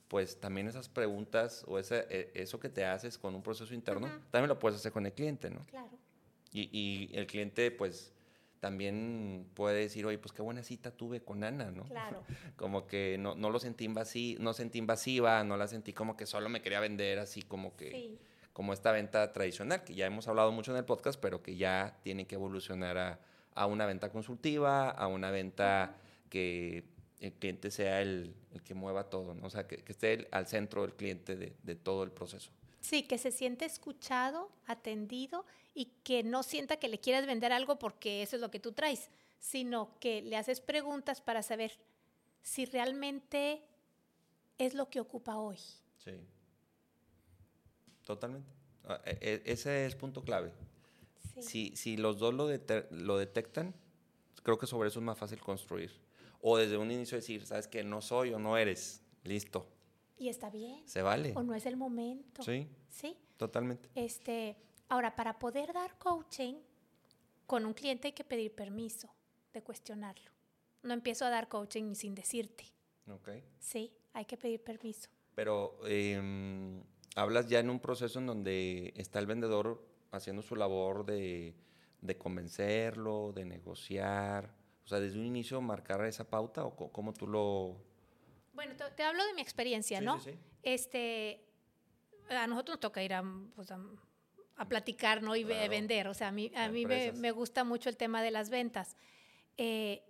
[0.08, 4.06] pues también esas preguntas o ese, eh, eso que te haces con un proceso interno,
[4.30, 5.64] también lo puedes hacer con el cliente, ¿no?
[5.64, 5.88] Claro.
[6.52, 8.12] Y, y el cliente, pues,
[8.60, 11.84] también puede decir, oye, pues qué buena cita tuve con Ana, ¿no?
[11.84, 12.22] Claro.
[12.56, 16.26] Como que no, no lo sentí invasiva, no sentí invasiva, no la sentí como que
[16.26, 18.18] solo me quería vender así como que, Sí.
[18.52, 21.98] como esta venta tradicional, que ya hemos hablado mucho en el podcast, pero que ya
[22.02, 23.20] tiene que evolucionar a,
[23.54, 25.96] a una venta consultiva, a una venta
[26.30, 26.84] que
[27.20, 29.46] el cliente sea el, el que mueva todo, ¿no?
[29.46, 32.50] O sea, que, que esté el- al centro del cliente de, de todo el proceso.
[32.80, 35.44] Sí, que se siente escuchado, atendido
[35.78, 38.72] y que no sienta que le quieras vender algo porque eso es lo que tú
[38.72, 41.78] traes, sino que le haces preguntas para saber
[42.42, 43.62] si realmente
[44.58, 45.58] es lo que ocupa hoy.
[45.98, 46.12] Sí.
[48.04, 48.50] Totalmente.
[48.84, 50.52] Ah, e- e- ese es punto clave.
[51.34, 51.42] Sí.
[51.42, 53.74] Si, si los dos lo, dete- lo detectan,
[54.42, 55.90] creo que sobre eso es más fácil construir.
[56.40, 59.02] O desde un inicio decir, sabes que no soy o no eres.
[59.24, 59.66] Listo.
[60.16, 60.88] Y está bien.
[60.88, 61.32] Se vale.
[61.36, 62.42] O no es el momento.
[62.42, 63.16] Sí, Sí.
[63.36, 63.90] totalmente.
[63.94, 64.56] Este,
[64.88, 66.54] ahora, para poder dar coaching
[67.46, 69.08] con un cliente hay que pedir permiso
[69.52, 70.30] de cuestionarlo.
[70.82, 72.64] No empiezo a dar coaching sin decirte.
[73.08, 73.28] Ok.
[73.58, 75.08] Sí, hay que pedir permiso.
[75.34, 76.82] Pero em,
[77.14, 81.54] hablas ya en un proceso en donde está el vendedor haciendo su labor de,
[82.00, 84.54] de convencerlo, de negociar.
[84.84, 87.76] O sea, desde un inicio marcar esa pauta o cómo tú lo...
[88.54, 90.20] Bueno, te, te hablo de mi experiencia, Sí, ¿no?
[90.20, 90.38] sí, sí.
[90.62, 91.44] Este,
[92.30, 93.22] a nosotros nos toca ir a,
[93.54, 93.78] pues, a,
[94.56, 95.36] a platicar, ¿no?
[95.36, 95.70] Y Claro.
[95.70, 96.08] vender.
[96.08, 98.96] O sea, a mí, a mí me, me gusta mucho el tema de las ventas.
[99.56, 100.02] Eh,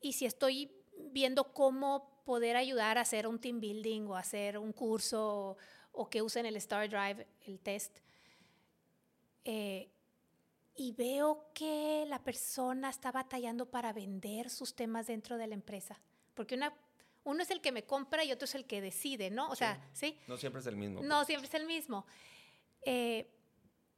[0.00, 0.70] y si estoy
[1.10, 5.56] viendo cómo poder ayudar a hacer un team building o hacer un curso o,
[5.92, 7.98] o que usen el Star Drive, el test,
[9.44, 9.88] eh,
[10.74, 15.98] y veo que la persona está batallando para vender sus temas dentro de la empresa.
[16.34, 16.74] Porque una,
[17.24, 19.48] uno es el que me compra y otro es el que decide, ¿no?
[19.48, 20.18] O sea, ¿sí?
[20.26, 21.02] No siempre es el mismo.
[21.02, 22.04] No, siempre es el mismo.
[22.82, 23.26] Eh,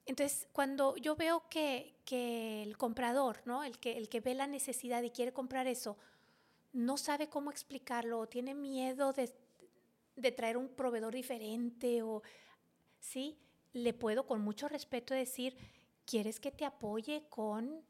[0.08, 3.62] entonces, cuando yo veo que, que el comprador, ¿no?
[3.62, 5.96] El que, el que ve la necesidad y quiere comprar eso,
[6.72, 9.32] no sabe cómo explicarlo, o tiene miedo de,
[10.16, 12.22] de traer un proveedor diferente, o
[12.98, 13.38] sí,
[13.72, 15.56] le puedo con mucho respeto decir,
[16.06, 17.82] ¿quieres que te apoye con,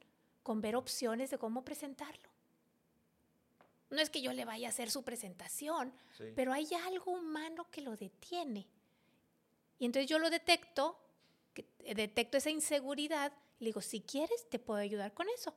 [0.42, 2.28] con ver opciones de cómo presentarlo?
[3.90, 6.24] No es que yo le vaya a hacer su presentación, Sí.
[6.34, 8.66] pero hay algo humano que lo detiene.
[9.78, 10.98] Y entonces yo lo detecto,
[11.62, 15.54] que- detecto esa inseguridad, le digo, si quieres, te puedo ayudar con eso.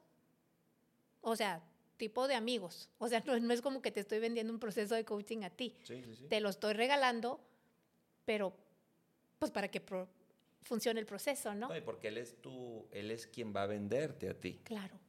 [1.21, 1.61] O sea,
[1.97, 2.89] tipo de amigos.
[2.97, 5.49] O sea, no, no es como que te estoy vendiendo un proceso de coaching a
[5.49, 5.75] ti.
[5.83, 6.27] Sí, sí, sí.
[6.27, 7.39] Te lo estoy regalando,
[8.25, 8.53] pero
[9.39, 10.07] pues para que pro-
[10.63, 11.69] funcione el proceso, ¿no?
[11.85, 14.61] Porque él es tú, él es quien va a venderte a ti.
[14.63, 14.99] Claro.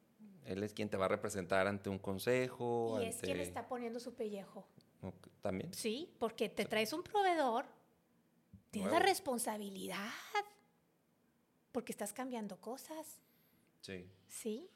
[0.44, 2.98] Él es quien te va a representar ante un consejo.
[3.00, 4.66] Y es quien está poniendo su pellejo.
[5.40, 5.72] También.
[5.74, 7.64] Sí, porque te traes un proveedor,
[8.70, 10.08] tienes la responsabilidad,
[11.72, 13.18] porque estás cambiando cosas,
[13.80, 14.06] Sí.
[14.28, 14.68] ¿sí?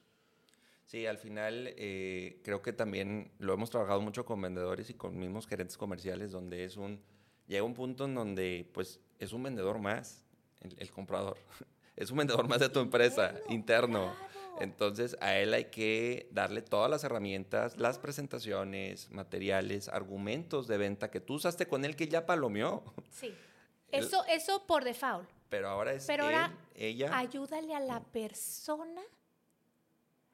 [0.86, 5.16] Sí, al final eh, creo que también lo hemos trabajado mucho con vendedores y con
[5.18, 7.00] mismos gerentes comerciales, donde es un,
[7.46, 10.24] llega un punto en donde pues es un vendedor más,
[10.60, 11.38] el, el comprador,
[11.96, 14.14] es un vendedor más de tu empresa, Interno, interno.
[14.16, 14.36] claro.
[14.60, 21.10] Entonces a él hay que darle todas las herramientas, las presentaciones, materiales, argumentos de venta
[21.10, 23.34] que tú usaste con él que ya palomeó, Sí.
[23.92, 25.28] Eso, eso por default.
[25.48, 27.16] Pero ahora es Pero él, ahora ella.
[27.16, 29.02] Ayúdale a la persona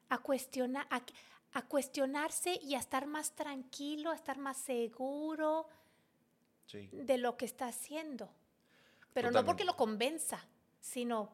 [0.09, 1.01] a, cuestiona- a,
[1.53, 5.67] a cuestionarse y a estar más tranquilo, a estar más seguro
[6.65, 6.89] Sí.
[6.91, 8.29] de lo que está haciendo.
[9.13, 10.43] Pero no porque lo convenza,
[10.79, 11.29] sino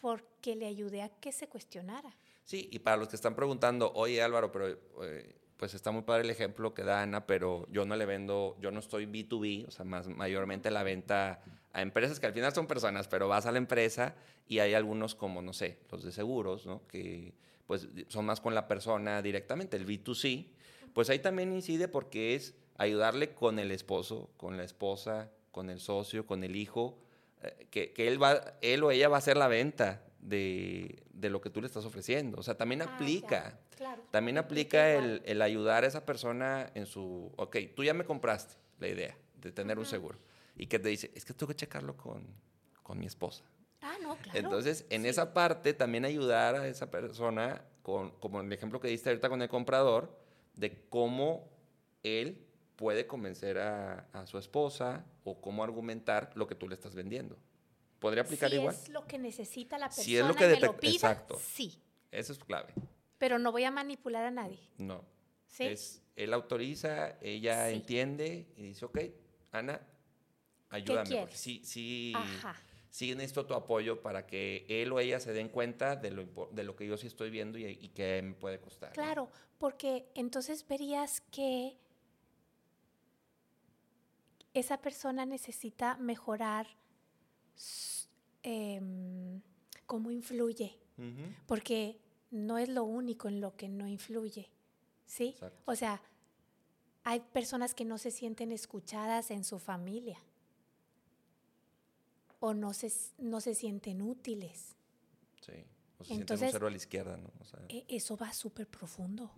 [0.00, 2.14] porque le ayude a que se cuestionara.
[2.44, 4.68] Sí, y para los que están preguntando, oye Álvaro, pero
[5.04, 8.56] eh, pues está muy padre el ejemplo que da Ana, pero yo no le vendo,
[8.60, 11.40] yo no estoy B2B, o sea, más mayormente la venta
[11.72, 14.16] a empresas que al final son personas, pero vas a la empresa
[14.48, 16.84] y hay algunos como, no sé, los de seguros, ¿no?
[16.88, 17.34] Que
[17.68, 20.48] pues son más con la persona directamente, el B2C,
[20.92, 25.78] pues ahí también incide porque es ayudarle con el esposo, con la esposa, con el
[25.78, 26.98] socio, con el hijo,
[27.40, 31.28] eh, que, que él, va, él o ella va a hacer la venta de, de
[31.30, 32.38] lo que tú le estás ofreciendo.
[32.38, 33.58] O sea, también Ah, ya, aplica.
[33.76, 34.02] claro.
[34.10, 38.54] También Aplica el, el ayudar a esa persona en su, ok, tú ya me compraste
[38.78, 40.18] la idea de tener un seguro.
[40.56, 42.26] Y que te dice, es que tengo que checarlo con,
[42.82, 43.44] con mi esposa.
[43.80, 44.38] Ah, no, claro.
[44.38, 45.08] Entonces, en Sí.
[45.08, 49.42] esa parte también ayudar a esa persona, con, como el ejemplo que diste ahorita con
[49.42, 50.16] el comprador,
[50.54, 51.48] de cómo
[52.04, 56.94] él puede convencer a, a su esposa o cómo argumentar lo que tú le estás
[56.94, 57.36] vendiendo.
[58.02, 58.74] ¿Podría aplicar si igual?
[58.74, 60.90] es lo que necesita la persona Si es lo y que me lo detec- pida,
[60.92, 61.38] exacto.
[61.42, 61.80] sí.
[62.10, 62.74] Eso es clave.
[63.16, 64.58] Pero no voy a manipular a nadie.
[64.76, 65.02] No.
[65.46, 65.64] ¿Sí?
[65.64, 67.74] Es, él autoriza, ella Sí.
[67.76, 68.98] entiende y dice, ok,
[69.52, 69.80] Ana,
[70.68, 71.20] ayúdame.
[71.20, 72.54] porque sí, sí, Ajá.
[72.90, 76.64] sí necesito tu apoyo para que él o ella se den cuenta de lo, de
[76.64, 78.90] lo que yo sí estoy viendo y, y que me puede costar.
[78.90, 78.94] ¿no?
[78.94, 81.78] Claro, porque entonces verías que
[84.54, 86.66] esa persona necesita mejorar
[88.42, 89.40] em,
[89.86, 90.78] cómo influye,
[91.46, 91.98] porque
[92.30, 94.48] no es lo único en lo que no influye,
[95.06, 95.28] ¿sí?
[95.30, 95.62] Exacto.
[95.70, 96.00] O sea,
[97.04, 100.18] hay personas que no se sienten escuchadas en su familia
[102.40, 104.74] o no se, no se sienten útiles.
[105.40, 105.52] Sí.
[105.98, 107.30] O se siente un Entonces- cero a la izquierda, ¿no?
[107.40, 109.30] O sea, E- Eso va súper profundo.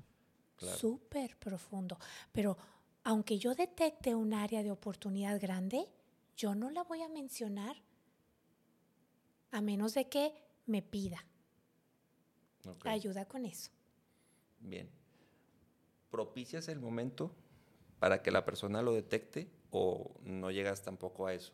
[0.57, 0.79] Claro.
[0.79, 1.99] Súper profundo.
[2.33, 2.57] Pero
[3.03, 5.87] aunque yo detecte un área de oportunidad grande,
[6.37, 7.77] yo no la voy a mencionar
[9.55, 10.35] a menos de que
[10.67, 11.25] me pida
[12.85, 13.71] ayuda con eso.
[14.59, 14.91] Bien.
[16.11, 17.31] ¿Propicias el momento
[18.01, 21.53] para que la persona lo detecte o no llegas tampoco a eso?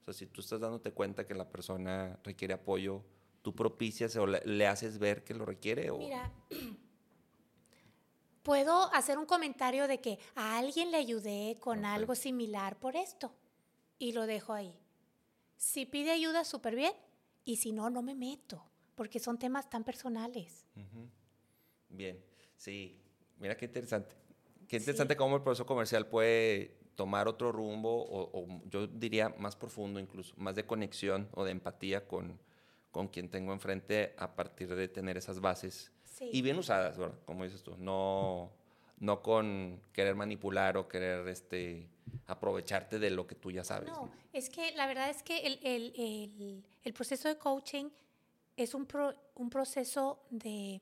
[0.00, 3.02] O sea, si tú estás dándote cuenta que la persona requiere apoyo,
[3.42, 5.90] ¿tú propicias o le, le haces ver que lo requiere?
[5.90, 5.98] O...
[5.98, 6.32] Mira,
[8.44, 13.34] puedo hacer un comentario de que a alguien le ayudé con algo similar por esto
[13.98, 14.72] y lo dejo ahí.
[15.56, 16.92] Si pide ayuda, súper bien.
[17.44, 20.66] Y si no, no me meto, porque son temas tan personales.
[21.88, 22.22] Bien,
[22.56, 23.00] sí.
[23.38, 24.14] Mira qué interesante.
[24.68, 24.84] Qué Sí.
[24.84, 29.98] interesante cómo el proceso comercial puede tomar otro rumbo o, o yo diría más profundo
[30.00, 32.38] incluso, más de conexión o de empatía con,
[32.92, 36.30] con quien tengo enfrente a partir de tener esas bases Sí.
[36.32, 37.18] y bien usadas, ¿verdad?
[37.26, 38.52] Como dices tú, no,
[38.98, 41.88] no con querer manipular o querer este,
[42.26, 43.90] aprovecharte de lo que tú ya sabes.
[43.90, 47.90] No, es que la verdad es que el, el- el- el proceso de coaching
[48.56, 50.80] es un, pro- un proceso de,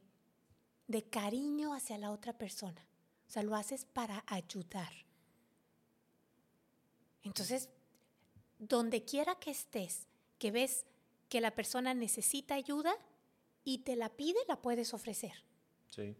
[0.89, 2.87] de cariño hacia la otra persona.
[3.27, 4.93] O sea, lo haces para ayudar.
[7.23, 7.69] Entonces,
[8.59, 10.07] donde quiera que estés,
[10.39, 10.85] que ves
[11.29, 12.95] que la persona necesita ayuda
[13.65, 15.33] y te la pide, la puedes ofrecer.
[15.89, 16.15] Sí,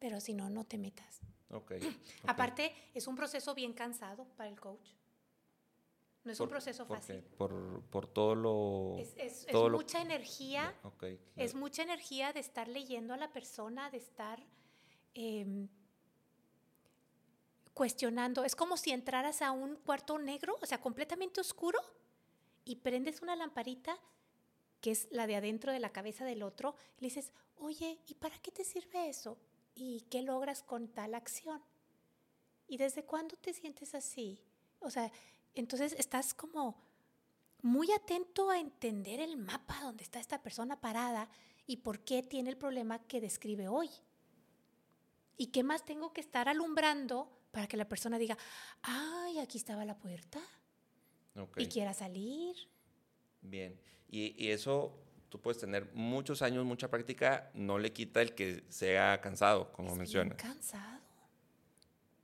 [0.00, 1.20] Pero si no, no te metas.
[1.50, 1.72] ok.
[2.24, 2.28] ok.
[2.28, 4.90] Aparte, es un proceso bien cansado para el coach.
[6.24, 7.22] No es un proceso ¿por fácil.
[7.38, 8.96] Por, por todo lo...
[8.98, 11.04] Es, es- es todo lo- mucha energía, Ok,
[11.36, 14.44] es mucha energía de estar leyendo a la persona, de estar
[15.14, 15.68] em,
[17.74, 18.44] cuestionando.
[18.44, 21.78] Es como si entraras a un cuarto negro, o sea, completamente oscuro,
[22.66, 23.98] y prendes una lamparita,
[24.82, 28.14] que es la de adentro de la cabeza del otro, y le dices, oye, ¿y
[28.14, 29.38] para qué te sirve eso?
[29.82, 31.62] ¿Y qué logras con tal acción?
[32.68, 34.38] ¿Y desde cuándo te sientes así?
[34.78, 35.10] O sea,
[35.54, 36.76] entonces estás como
[37.62, 41.30] muy atento a entender el mapa donde está esta persona parada
[41.66, 43.88] y por qué tiene el problema que describe hoy.
[45.38, 48.36] ¿Y qué más tengo que estar alumbrando para que la persona diga,
[48.82, 50.40] ay, aquí estaba la puerta
[51.36, 51.58] Ok.
[51.58, 52.54] y quiera salir?
[53.40, 53.80] Bien.
[54.10, 54.92] Y, y eso
[55.30, 59.88] tú puedes tener muchos años, mucha práctica, no le quita el que sea cansado, como
[59.88, 60.36] Es bien mencionas.
[60.36, 61.00] cansado.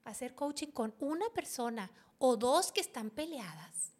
[0.05, 3.93] Hacer coaching con una persona o dos que están peleadas.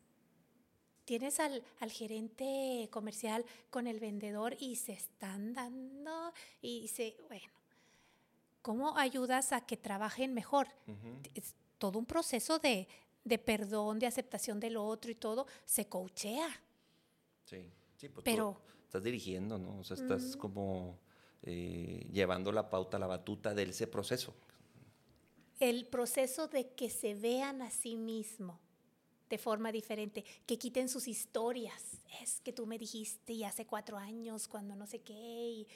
[1.05, 7.47] Tienes al, al gerente comercial con el vendedor y se están dando y se, bueno,
[8.61, 10.67] ¿cómo ayudas a que trabajen mejor?
[11.35, 12.89] Es todo un proceso de,
[13.23, 16.49] de perdón, de aceptación del otro y todo, se coachea.
[17.45, 18.61] Sí, sí, pues tú Pero-
[18.97, 19.79] estás dirigiendo, ¿no?
[19.79, 20.39] O sea, estás Mm.
[20.39, 20.99] como
[21.43, 24.35] eh, llevando la pauta, la batuta de ese proceso.
[25.59, 28.59] el proceso de que se vean a sí mismo
[29.31, 31.99] de forma diferente, que quiten sus historias.
[32.23, 35.67] Es que tú me dijiste y hace cuatro años cuando no sé qué, y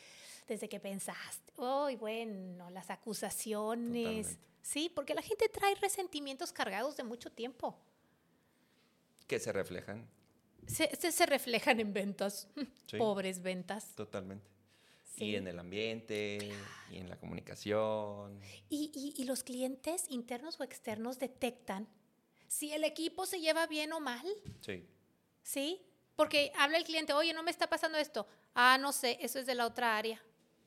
[0.47, 1.53] desde que pensaste.
[1.57, 4.27] Oh, y bueno, las acusaciones.
[4.27, 4.51] Totalmente.
[4.63, 7.75] Sí, porque la gente trae resentimientos cargados de mucho tiempo.
[9.27, 10.07] Que se reflejan
[10.67, 12.49] Se, se, se reflejan en ventas.
[12.87, 12.97] Sí.
[12.99, 13.95] Pobres ventas.
[13.95, 14.51] totalmente.
[15.05, 15.27] Sí.
[15.27, 16.51] Y en el ambiente,
[16.91, 18.41] y en la comunicación.
[18.69, 21.87] Y, y- y los clientes internos o externos detectan
[22.49, 24.27] si el equipo se lleva bien o mal.
[24.61, 24.85] Sí,
[25.45, 25.83] ¿Sí?
[26.17, 28.27] Porque habla el cliente, oye, no me está pasando esto.
[28.55, 30.21] Ah, no sé, eso es de la otra área.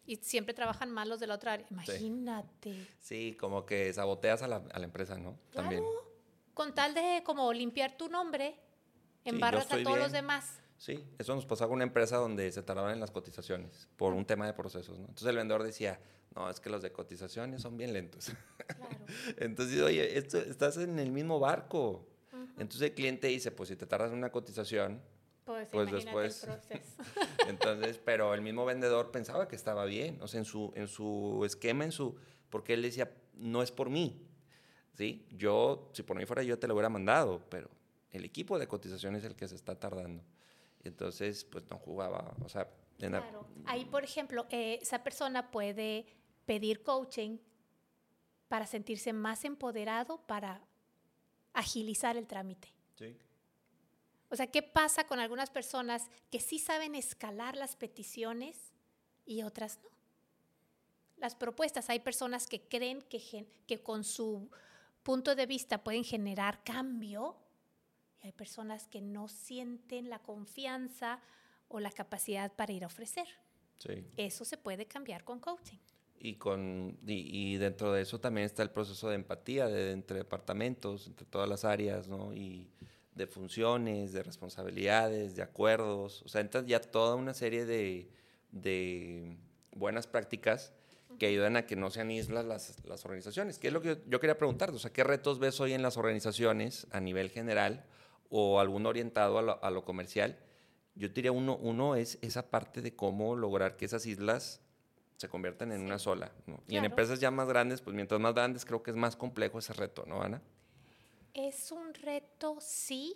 [0.05, 1.67] Y siempre trabajan mal los de la otra área.
[1.69, 2.87] Imagínate.
[2.99, 5.37] sí, como que saboteas a la, a la empresa, ¿no?
[5.51, 5.81] También.
[5.81, 6.13] Claro.
[6.53, 8.55] Con tal de como limpiar tu nombre,
[9.25, 10.23] embarras a todos los bien.
[10.23, 10.59] demás.
[10.77, 14.25] Sí, eso nos pasaba con una empresa donde se tardaban en las cotizaciones por un
[14.25, 15.05] tema de procesos, ¿no?
[15.05, 15.99] Entonces el vendedor decía,
[16.35, 18.31] no, es que los de cotizaciones son bien lentos.
[18.67, 18.95] Claro.
[19.37, 22.07] Entonces, oye, esto, estás en el mismo barco.
[22.57, 25.01] Entonces el cliente dice, pues si te tardas en una cotización,
[25.45, 26.81] Pues, Pues después- el
[27.49, 31.43] entonces, pero el mismo vendedor pensaba que estaba bien, o sea, en su, en su
[31.45, 32.15] esquema, en su,
[32.49, 34.25] porque él decía, no es por mí,
[34.93, 35.27] ¿sí?
[35.31, 37.69] Yo, si por mí fuera yo te lo hubiera mandado, pero
[38.13, 40.23] el equipo de cotización es el que se está tardando.
[40.83, 43.47] Entonces, pues no jugaba, o sea, en la- Claro.
[43.65, 46.05] Ahí, por ejemplo, eh, esa persona puede
[46.45, 47.37] pedir coaching
[48.47, 50.61] para sentirse más empoderado, para
[51.53, 52.69] agilizar el trámite.
[52.97, 53.17] Sí.
[54.29, 58.73] O sea, ¿qué pasa con algunas personas que sí saben escalar las peticiones
[59.25, 59.89] y otras no?
[61.17, 64.49] Las propuestas, hay personas que creen que, gen- que con su
[65.03, 67.37] punto de vista pueden generar cambio
[68.23, 71.19] y hay personas que no sienten la confianza
[71.67, 73.27] o la capacidad para ir a ofrecer.
[73.77, 74.05] Sí.
[74.17, 75.77] Eso se puede cambiar con coaching.
[76.19, 80.19] Y, con, y, y dentro de eso también está el proceso de empatía de, entre
[80.19, 82.33] departamentos, entre todas las áreas, ¿no?
[82.33, 82.69] Y
[83.13, 86.21] de funciones, de responsabilidades, de acuerdos.
[86.23, 88.09] O sea, entra ya toda una serie de,
[88.51, 89.37] de
[89.75, 90.71] buenas prácticas
[91.19, 93.59] que ayudan a que no sean islas las, las organizaciones.
[93.59, 94.75] ¿Qué es lo que yo, yo quería preguntarte?
[94.75, 97.85] O sea, ¿qué retos ves hoy en las organizaciones a nivel general
[98.35, 100.39] o alguno orientado a lo, a lo comercial?
[100.95, 104.59] Yo diría uno, uno es esa parte de cómo lograr que esas islas
[105.17, 106.31] se conviertan en una sola.
[106.47, 106.55] ¿no?
[106.67, 106.85] Y en Claro.
[106.87, 110.03] empresas ya más grandes, pues mientras más grandes creo que es más complejo ese reto,
[110.07, 110.41] ¿no, Ana?
[111.33, 113.15] Es un reto, sí.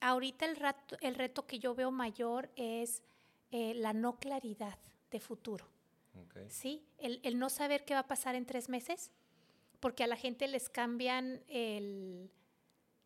[0.00, 3.02] Ahorita el, rato- el reto que yo veo mayor es
[3.52, 4.76] eh, la no claridad
[5.10, 5.66] de futuro.
[6.20, 6.38] Ok.
[6.48, 6.84] ¿sí?
[6.98, 9.10] El, el no saber qué va a pasar en tres meses,
[9.80, 12.30] porque a la gente les cambian el,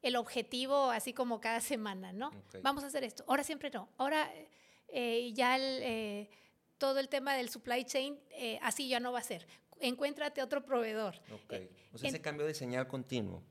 [0.03, 2.31] el objetivo así como cada semana, ¿no?
[2.63, 4.33] Vamos a hacer esto, ahora siempre no, ahora
[4.89, 6.31] eh, ya el, eh,
[6.79, 9.47] todo el tema del supply chain eh, así ya no va a ser.
[9.81, 11.21] Encuéntrate otro proveedor.
[11.93, 13.43] O sea, en- ese cambio de señal continuo.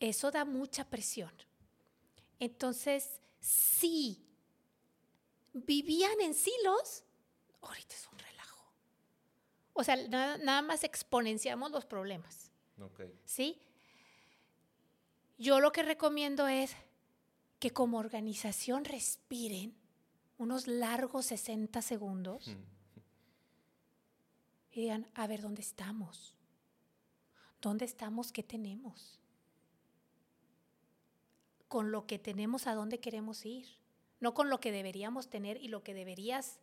[0.00, 1.32] eso da mucha presión.
[2.40, 4.26] Entonces, si
[5.52, 7.04] vivían en silos,
[7.60, 8.72] ahorita es un relajo.
[9.74, 12.50] O sea, nada, nada más exponenciamos los problemas.
[13.24, 13.60] ¿sí?
[15.42, 16.72] Yo lo que recomiendo es
[17.58, 19.74] que como organización respiren
[20.38, 22.52] unos largos 60 segundos Mm.
[24.70, 26.36] y digan, a ver, ¿dónde estamos?
[27.60, 28.30] ¿Dónde estamos?
[28.30, 29.18] ¿Qué tenemos?
[31.66, 33.66] Con lo que tenemos, ¿a dónde queremos ir?
[34.20, 36.60] No con lo que deberíamos tener y lo que deberías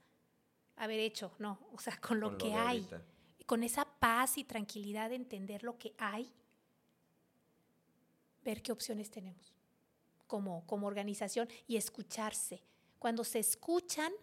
[0.77, 2.77] haber hecho, no, o sea, con lo Con que hay.
[2.80, 3.01] ahorita.
[3.45, 6.32] Con esa paz y tranquilidad de entender lo que hay,
[8.43, 9.53] ver qué opciones tenemos
[10.29, 12.61] como, como organización y escucharse.
[12.99, 14.13] Cuando se escuchan,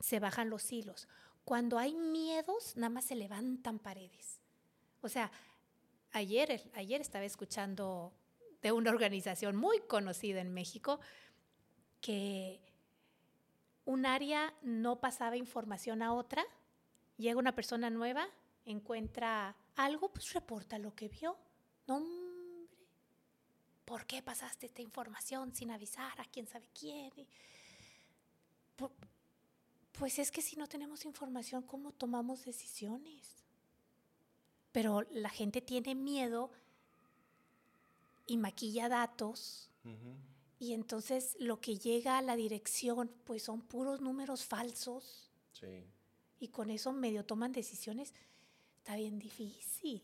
[0.00, 1.08] se bajan los hilos.
[1.44, 4.40] Cuando hay miedos, nada más se levantan paredes.
[5.00, 5.30] O sea,
[6.10, 8.12] ayer, ayer estaba escuchando
[8.62, 10.98] de una organización muy conocida en México
[12.00, 12.60] que
[13.84, 16.44] un área no pasaba información a otra,
[17.16, 18.26] llega una persona nueva,
[18.64, 21.36] encuentra algo, pues reporta lo que vio.
[21.86, 22.00] No,
[23.84, 27.12] ¿por qué pasaste esta información sin avisar a quién sabe quién?
[27.16, 27.26] Y,
[28.76, 28.92] por-
[29.92, 33.44] pues es que si no tenemos información, ¿cómo tomamos decisiones?
[34.72, 36.50] Pero la gente tiene miedo
[38.26, 39.70] y maquilla datos
[40.58, 45.84] y entonces lo que llega a la dirección pues son puros números falsos Sí,
[46.40, 48.12] y con eso medio toman decisiones.
[48.78, 50.02] Está bien difícil.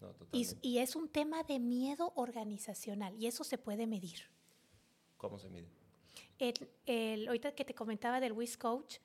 [0.00, 4.20] No, Y, y es un tema de miedo organizacional y eso se puede medir.
[5.16, 5.68] ¿Cómo se mide?
[6.38, 6.54] El,
[6.86, 8.98] el- ahorita que te comentaba del Wiz Coach,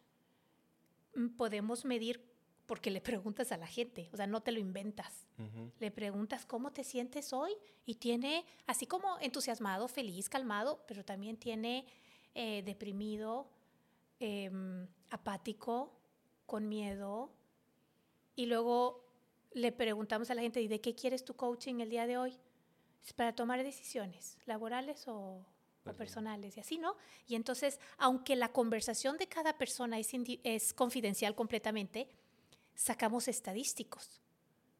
[1.15, 2.21] mm, podemos medir
[2.65, 5.27] porque le preguntas a la gente, o sea, no te lo inventas.
[5.37, 5.71] Ujú.
[5.79, 7.51] Le preguntas cómo te sientes hoy
[7.85, 11.85] y tiene, así como entusiasmado, feliz, calmado, pero también tiene
[12.35, 13.49] eh, deprimido,
[14.19, 15.91] em, apático,
[16.45, 17.31] con miedo.
[18.35, 19.02] Y luego
[19.53, 22.37] le preguntamos a la gente, ¿y de qué quieres tu coaching el día de hoy?
[23.05, 25.45] Es para tomar decisiones laborales o, o
[25.83, 25.97] Personal.
[25.97, 26.95] personales y así, ¿no?
[27.27, 30.11] Y entonces, aunque la conversación de cada persona es,
[30.43, 32.07] es confidencial completamente,
[32.75, 34.21] sacamos estadísticos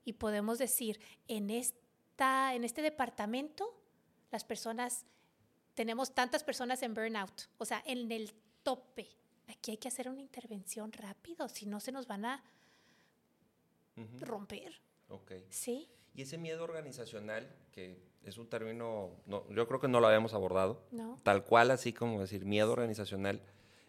[0.05, 3.79] y podemos decir, en, esta, en este departamento,
[4.31, 5.05] las personas,
[5.75, 9.09] tenemos tantas personas en burnout, o sea, en el tope.
[9.47, 12.43] Aquí hay que hacer una intervención rápido, si no se nos van a
[13.95, 14.25] Ujú.
[14.25, 14.73] romper,
[15.09, 15.31] Ok.
[15.49, 15.89] ¿sí?
[16.15, 20.33] Y ese miedo organizacional, que es un término, no, yo creo que no lo habíamos
[20.33, 21.19] abordado, ¿No?
[21.23, 23.41] tal cual, así como decir miedo organizacional.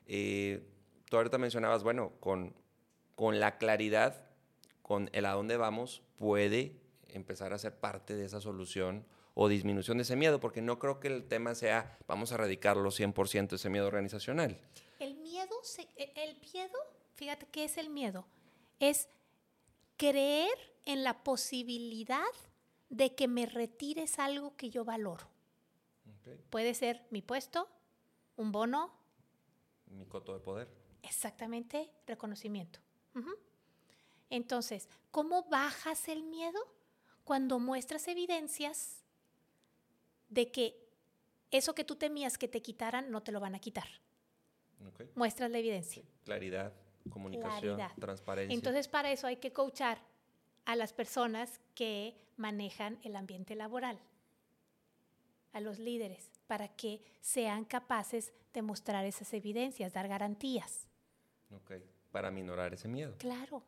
[0.06, 0.66] eh,
[1.08, 2.54] tú ahorita mencionabas, bueno, con,
[3.14, 4.26] con la claridad,
[4.82, 6.76] con el a dónde vamos, puede
[7.08, 11.00] empezar a ser parte de esa solución o disminución de ese miedo, porque no creo
[11.00, 14.58] que el tema sea, vamos a erradicarlo 100% ese miedo organizacional.
[14.98, 15.54] El miedo,
[15.96, 16.78] e- el miedo,
[17.14, 18.26] fíjate qué es el miedo,
[18.80, 19.08] es
[19.96, 22.24] creer en la posibilidad
[22.88, 25.26] de que me retires algo que yo valoro.
[26.50, 27.68] Puede ser mi puesto,
[28.36, 28.92] un bono,
[29.86, 30.68] Mi coto de poder.
[31.02, 32.80] exactamente reconocimiento.
[34.30, 36.58] Entonces, ¿cómo bajas el miedo?
[37.24, 39.04] Cuando muestras evidencias
[40.28, 40.88] de que
[41.50, 43.86] eso que tú temías que te quitaran, no te lo van a quitar.
[45.14, 46.02] Muestras la evidencia.
[46.24, 46.72] Claridad,
[47.10, 47.92] comunicación, Claridad.
[48.00, 48.54] transparencia.
[48.54, 49.98] Entonces, para eso hay que coachar
[50.64, 53.98] a las personas que manejan el ambiente laboral,
[55.52, 60.86] a los líderes, para que sean capaces de mostrar esas evidencias, dar garantías.
[61.54, 61.72] Ok,
[62.10, 63.14] Para minorar ese miedo.
[63.18, 63.62] Claro.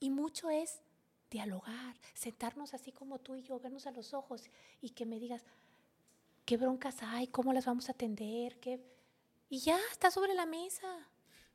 [0.00, 0.80] Y mucho es
[1.30, 4.44] dialogar, sentarnos así como tú y yo, vernos a los ojos
[4.80, 5.44] y que me digas,
[6.44, 7.26] ¿qué broncas hay?
[7.28, 8.58] ¿Cómo las vamos a atender?
[8.60, 8.80] ¿Qué?
[9.48, 11.08] Y ya, está sobre la mesa.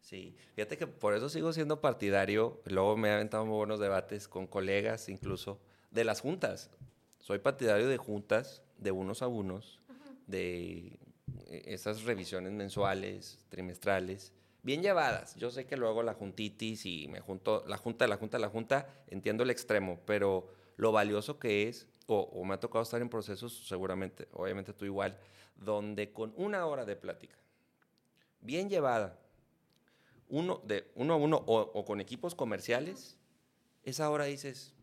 [0.08, 2.62] Sí, fíjate que por eso sigo siendo partidario.
[2.64, 5.60] Luego me he aventado muy buenos debates con colegas, incluso
[5.92, 6.70] de las juntas.
[7.20, 9.82] Soy partidario de juntas, de unos a unos,
[10.26, 10.98] de
[11.48, 14.32] eh, esas revisiones mensuales, trimestrales,
[14.64, 15.36] bien llevadas.
[15.36, 18.88] Yo sé que luego la juntitis y me junto, la junta, la junta, la junta,
[19.10, 20.48] entiendo el extremo, pero
[20.78, 24.86] lo valioso que es, o, o me ha tocado estar en procesos, seguramente, obviamente tú
[24.86, 25.18] igual,
[25.58, 27.36] donde con una hora de plática,
[28.40, 29.20] bien llevada,
[30.30, 33.18] uno, de uno a uno o, o con equipos comerciales,
[33.84, 34.74] esa hora dices,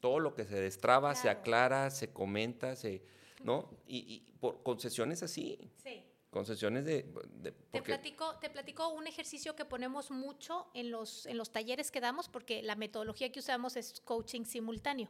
[0.00, 3.02] todo lo que se destraba, se aclara, se comenta, se,
[3.44, 3.70] ¿no?
[3.86, 6.02] Y, y por concesiones así, Sí.
[6.30, 7.02] concesiones de...
[7.34, 11.90] de- Te platico, te platico un ejercicio que ponemos mucho en los, en los talleres
[11.90, 15.08] que damos, porque la metodología que usamos es coaching simultáneo.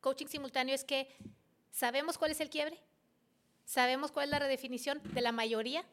[0.00, 1.08] Coaching simultáneo es que
[1.70, 2.78] sabemos cuál es el quiebre,
[3.64, 5.84] sabemos cuál es la redefinición de la mayoría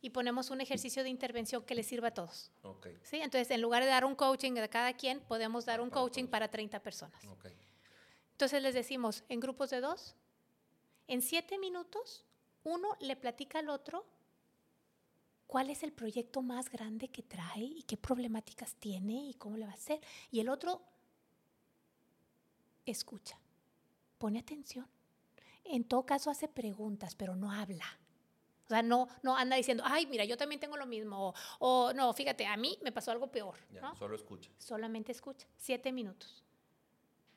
[0.00, 2.50] y ponemos un ejercicio de intervención que les sirva a todos.
[2.62, 3.16] Ok, ¿sí?
[3.16, 6.22] Entonces, en lugar de dar un coaching de cada quien, podemos dar un Para coaching
[6.24, 6.30] todos.
[6.30, 7.24] para 30 personas.
[7.26, 7.46] ok.
[8.32, 10.14] Entonces les decimos, en grupos de dos,
[11.08, 12.24] en siete minutos,
[12.62, 14.06] uno le platica al otro
[15.48, 19.64] cuál es el proyecto más grande que trae y qué problemáticas tiene y cómo le
[19.64, 20.00] va a hacer.
[20.30, 20.80] Y el otro
[22.86, 23.38] escucha,
[24.18, 24.86] pone atención.
[25.64, 27.84] En todo caso hace preguntas, pero no habla.
[28.68, 31.28] O sea, no, no anda diciendo, ay, mira, yo también tengo lo mismo.
[31.28, 33.54] O, o, no, fíjate, a mí me pasó algo peor.
[33.72, 33.96] Ya, ¿no?
[33.96, 34.50] solo escucha.
[34.58, 36.44] solamente escucha, siete minutos.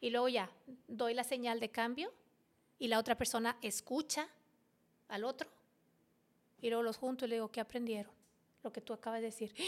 [0.01, 0.51] Y luego ya,
[0.89, 2.11] doy la señal de cambio
[2.79, 4.27] y la otra persona escucha
[5.07, 5.49] al otro.
[6.59, 8.11] Y luego los junto y le digo, ¿qué aprendieron?
[8.61, 9.55] Lo que tú acabas de decir.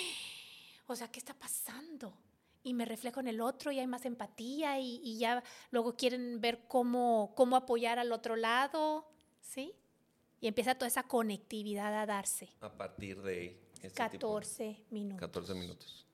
[0.86, 2.14] O sea, ¿qué está pasando?
[2.62, 5.42] Y me reflejo en el otro y hay más empatía y, y ya
[5.72, 9.08] luego quieren ver cómo, cómo apoyar al otro lado,
[9.40, 9.74] ¿sí?
[10.44, 12.50] Y empieza toda esa conectividad a darse.
[12.60, 15.20] A partir de este tipo- 14 minutos.
[15.22, 16.06] 14 minutos.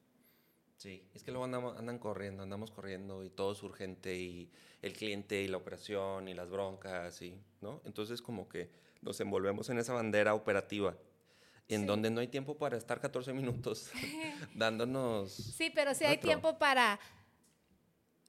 [0.77, 4.51] Sí, es que luego andamos, andan corriendo, andamos corriendo y todo es urgente y
[4.83, 7.81] el cliente y la operación y las broncas y, ¿no?
[7.85, 8.69] Entonces como que
[9.01, 10.95] nos envolvemos en esa bandera operativa
[11.67, 11.87] en Sí.
[11.87, 13.89] donde no hay tiempo para estar 14 minutos
[14.53, 15.31] dándonos...
[15.33, 16.27] Sí, pero sí hay Otro.
[16.27, 16.99] tiempo para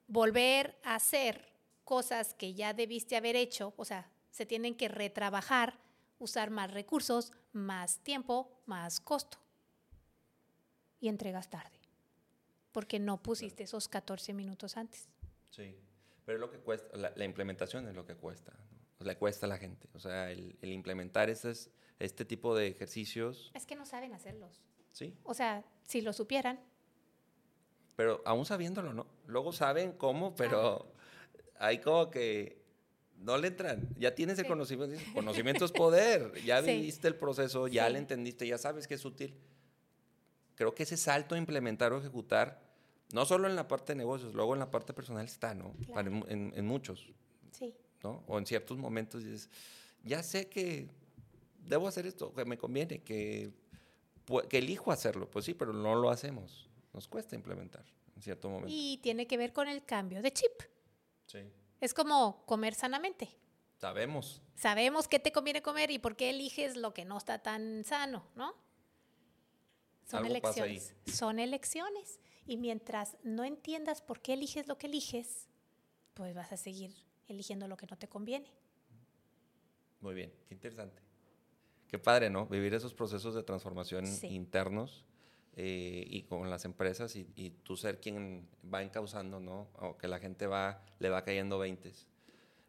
[0.06, 1.52] volver a hacer
[1.84, 5.78] cosas que ya debiste haber hecho, o sea, se tienen que retrabajar,
[6.20, 9.38] usar más recursos, más tiempo, más costo.
[11.00, 11.80] Y entregas tarde,
[12.72, 15.08] porque no pusiste esos 14 minutos antes.
[15.50, 15.74] Sí,
[16.24, 19.06] pero lo que cuesta, la, la implementación es lo que cuesta, ¿no?
[19.06, 23.50] le cuesta a la gente, o sea, el, el implementar estos, este tipo de ejercicios,
[23.54, 24.60] Es que no saben hacerlos.
[24.92, 26.60] sí, O sea, si lo supieran,
[27.96, 29.06] pero aún sabiéndolo, ¿no?
[29.26, 30.92] Luego saben cómo, pero
[31.58, 32.59] hay como que
[33.20, 33.88] no le entran.
[33.98, 34.48] Ya tienes el Sí.
[34.48, 34.96] conocimiento.
[35.14, 36.32] Conocimiento es poder.
[36.44, 36.72] Ya Sí.
[36.72, 37.92] viviste el proceso, ya Sí.
[37.92, 39.34] le entendiste, ya sabes que es útil.
[40.54, 42.60] Creo que ese salto a implementar o ejecutar,
[43.12, 45.72] no solo en la parte de negocios, luego en la parte personal está, ¿no?
[45.72, 45.92] Claro.
[45.94, 47.08] Para en, en- en muchos,
[47.52, 47.74] sí.
[48.02, 48.22] ¿no?
[48.26, 49.48] O en ciertos momentos dices,
[50.04, 50.88] ya sé que
[51.66, 53.52] debo hacer esto, que me conviene, que,
[54.48, 55.30] que elijo hacerlo.
[55.30, 56.68] Pues sí, pero no lo hacemos.
[56.92, 57.84] Nos cuesta implementar
[58.16, 58.68] en cierto momento.
[58.74, 60.52] Y tiene que ver con el cambio de chip.
[61.26, 61.38] Sí.
[61.80, 63.30] Es como comer sanamente.
[63.78, 64.42] Sabemos.
[64.54, 68.24] Sabemos qué te conviene comer y por qué eliges lo que no está tan sano,
[68.34, 68.54] ¿no?
[70.04, 70.72] Son Algo pasa ahí.
[70.72, 71.16] elecciones.
[71.16, 72.20] Son elecciones.
[72.46, 75.48] Y mientras no entiendas por qué eliges lo que eliges,
[76.14, 76.94] pues vas a seguir
[77.28, 78.52] eligiendo lo que no te conviene.
[80.00, 81.00] Muy bien, qué interesante.
[81.86, 82.46] Qué padre, ¿no?
[82.46, 84.28] Vivir esos procesos de transformación Sí.
[84.28, 85.04] internos
[85.56, 89.68] eh, y con las empresas y, y tú ser quien va encauzando, ¿no?
[89.78, 92.06] O que la gente va, le va cayendo veintes.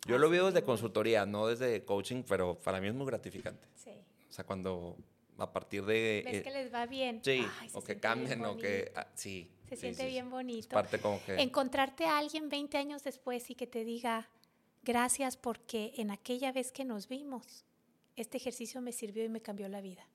[0.07, 0.65] Yo lo veo desde es.
[0.65, 3.67] consultoría, no desde coaching, pero para mí es muy gratificante.
[3.75, 3.91] Sí.
[4.29, 4.97] O sea, cuando
[5.37, 6.23] a partir de...
[6.25, 7.21] ¿Ves eh, que les va bien?
[7.23, 8.91] sí, Ay, o que cambien, o que...
[8.95, 9.49] ah, sí.
[9.67, 10.69] Se sí, siente sí, bien Es bonito.
[10.69, 11.35] parte como que...
[11.41, 14.29] Encontrarte a alguien 20 años después y que te diga,
[14.83, 17.65] gracias porque en aquella vez que nos vimos,
[18.15, 20.05] este ejercicio me sirvió y me cambió la vida.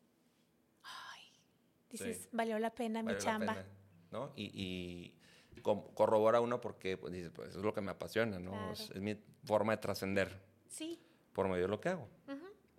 [2.04, 2.28] Dices, Sí.
[2.32, 3.54] valió la pena mi chamba.
[3.54, 3.66] pena,
[4.12, 4.32] ¿no?
[4.36, 8.50] Y, y corrobora uno porque pues, dice, pues eso es lo que me apasiona, ¿no?
[8.52, 8.72] Claro.
[8.72, 11.00] Es, es mi forma de trascender Sí.
[11.32, 12.08] por medio de lo que hago.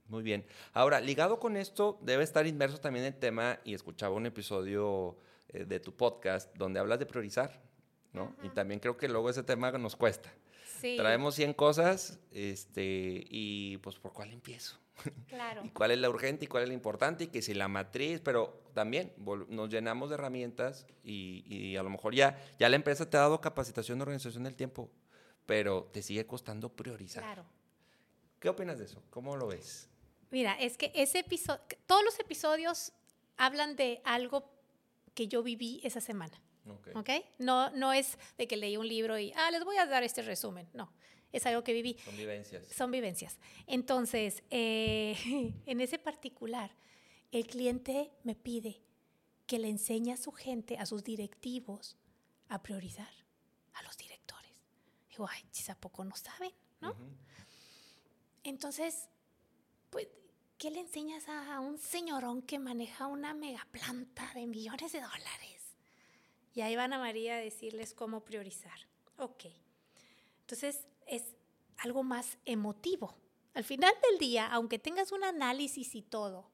[0.08, 0.46] Muy bien.
[0.72, 5.18] Ahora, ligado con esto, debe estar inmerso también el tema, y escuchaba un episodio
[5.50, 7.62] eh, de tu podcast donde hablas de priorizar,
[8.14, 8.34] ¿no?
[8.42, 10.32] Y también creo que luego ese tema nos cuesta.
[10.80, 14.78] Sí, Traemos 100 cosas, este, y pues, ¿por cuál empiezo?
[15.28, 15.64] claro.
[15.64, 18.20] y cuál es la urgente y cuál es la importante y que si la matriz,
[18.20, 19.14] pero también
[19.50, 23.22] nos llenamos de herramientas y, y a lo mejor ya, ya la empresa te ha
[23.22, 24.90] dado capacitación de organización del tiempo,
[25.46, 27.24] pero te sigue costando priorizar.
[27.24, 27.46] Claro.
[28.40, 29.04] ¿Qué opinas de eso?
[29.10, 29.90] ¿Cómo lo ves?
[30.30, 32.92] Mira, es que ese episodio, todos los episodios
[33.38, 34.52] hablan de algo
[35.14, 36.40] que yo viví esa semana.
[36.70, 36.90] Ok.
[36.96, 37.10] ¿Ok?
[37.40, 40.22] No, no es de que leí un libro y, ah, les voy a dar este
[40.22, 40.68] resumen.
[40.74, 40.92] No,
[41.32, 41.98] es algo que viví.
[42.04, 42.68] Son vivencias.
[42.68, 43.38] Son vivencias.
[43.66, 45.16] Entonces, eh,
[45.66, 46.72] en ese particular,
[47.32, 48.82] el cliente me pide
[49.46, 51.98] que le enseñe a su gente, a sus directivos,
[52.50, 53.10] a priorizar,
[53.74, 54.52] a los directores.
[55.10, 56.52] Digo, ay, chis, ¿a poco no saben?
[56.82, 56.92] ¿no?
[56.92, 57.18] Ujú.
[58.44, 59.10] Entonces,
[59.90, 60.08] pues,
[60.58, 65.57] ¿qué le enseñas a un señorón que maneja una megaplanta de millones de dólares?
[66.58, 68.80] Y ahí van a María a decirles cómo priorizar.
[69.20, 69.46] Ok.
[70.42, 71.36] Entonces, es
[71.78, 73.14] algo más emotivo.
[73.54, 76.50] Al final del día, aunque tengas un análisis y todo,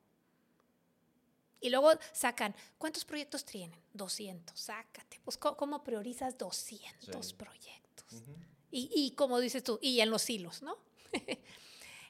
[1.62, 3.80] y luego sacan, ¿cuántos proyectos tienen?
[3.94, 5.22] 200, sácate.
[5.24, 7.34] Pues, ¿cómo, priorizas 200 Sí.
[7.36, 8.24] proyectos?
[8.72, 10.76] Y, y como dices tú, y en los hilos, ¿no?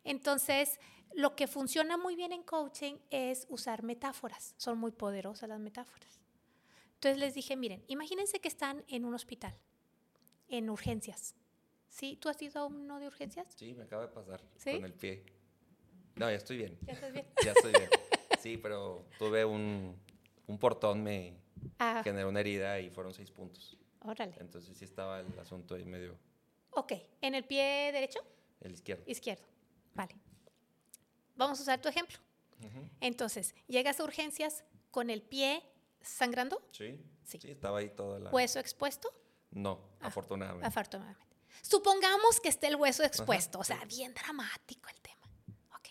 [0.03, 0.79] Entonces,
[1.13, 4.55] lo que funciona muy bien en coaching es usar metáforas.
[4.57, 6.22] Son muy poderosas las metáforas.
[7.03, 9.53] Entonces les dije, miren, imagínense que están en un hospital,
[10.47, 11.35] en urgencias.
[11.89, 12.15] ¿Sí?
[12.15, 13.45] ¿Tú has ido a uno de urgencias?
[13.57, 14.71] Sí, me acaba de pasar ¿Sí?
[14.75, 15.25] con el pie.
[16.15, 16.77] No, ya estoy bien.
[16.87, 17.25] ¿Ya estás bien?
[17.45, 17.89] Ya estoy bien.
[18.39, 19.99] Sí, pero tuve un,
[20.47, 21.35] un portón, me
[21.77, 23.77] Ah, generó una herida y fueron seis puntos.
[23.99, 24.35] órale.
[24.39, 26.17] Entonces sí estaba el asunto ahí medio
[26.69, 28.21] Ok, ¿en el pie derecho?
[28.61, 29.03] el izquierdo.
[29.07, 29.43] Izquierdo.
[29.93, 30.15] Vale.
[31.35, 32.17] Vamos a usar tu ejemplo.
[33.01, 35.61] Entonces, llegas a urgencias con el pie
[36.03, 37.39] sangrando, Sí, Sí.
[37.39, 37.49] sí.
[37.51, 38.29] estaba ahí toda la...
[38.31, 39.11] hueso expuesto,
[39.51, 40.67] No, Ah, afortunadamente.
[40.67, 41.35] Afortunadamente.
[41.61, 45.29] Supongamos que esté el hueso expuesto, o sea, bien dramático el tema.
[45.77, 45.89] Ok.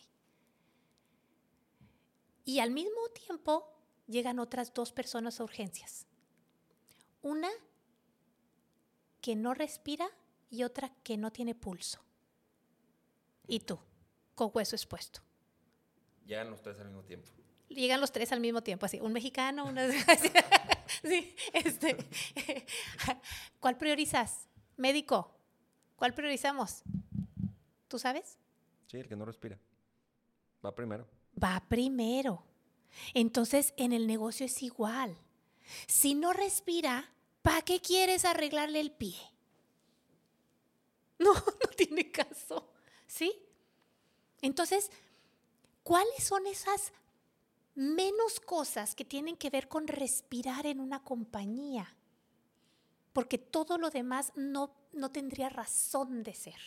[2.45, 3.73] Y al mismo tiempo
[4.09, 6.07] llegan otras dos personas a urgencias.
[7.23, 7.49] Una
[9.21, 10.11] que no respira
[10.51, 12.01] y otra que no tiene pulso.
[13.47, 13.79] Y tú,
[14.35, 15.21] con hueso expuesto.
[16.27, 17.31] Llegan los tres al mismo tiempo.
[17.75, 19.89] Llegan los tres al mismo tiempo, así, un mexicano, una...
[21.03, 21.97] sí, este,
[23.61, 24.49] ¿Cuál priorizas?
[24.77, 25.35] Médico,
[25.97, 26.83] ¿cuál priorizamos?
[27.89, 28.39] ¿Tú sabes?
[28.87, 29.59] Sí, el que no respira.
[30.65, 31.07] Va primero.
[31.43, 32.45] Va primero.
[33.15, 35.17] Entonces, en el negocio es igual.
[35.87, 37.13] Si no respira,
[37.43, 39.17] ¿para qué quieres arreglarle el pie?
[41.19, 42.73] No, no tiene caso.
[43.07, 43.33] ¿Sí?
[44.41, 44.91] Entonces,
[45.85, 46.93] ¿cuáles son esas
[47.75, 51.97] menos cosas que tienen que ver con respirar en una compañía?
[53.13, 56.61] Porque todo lo demás no, no tendría razón de ser.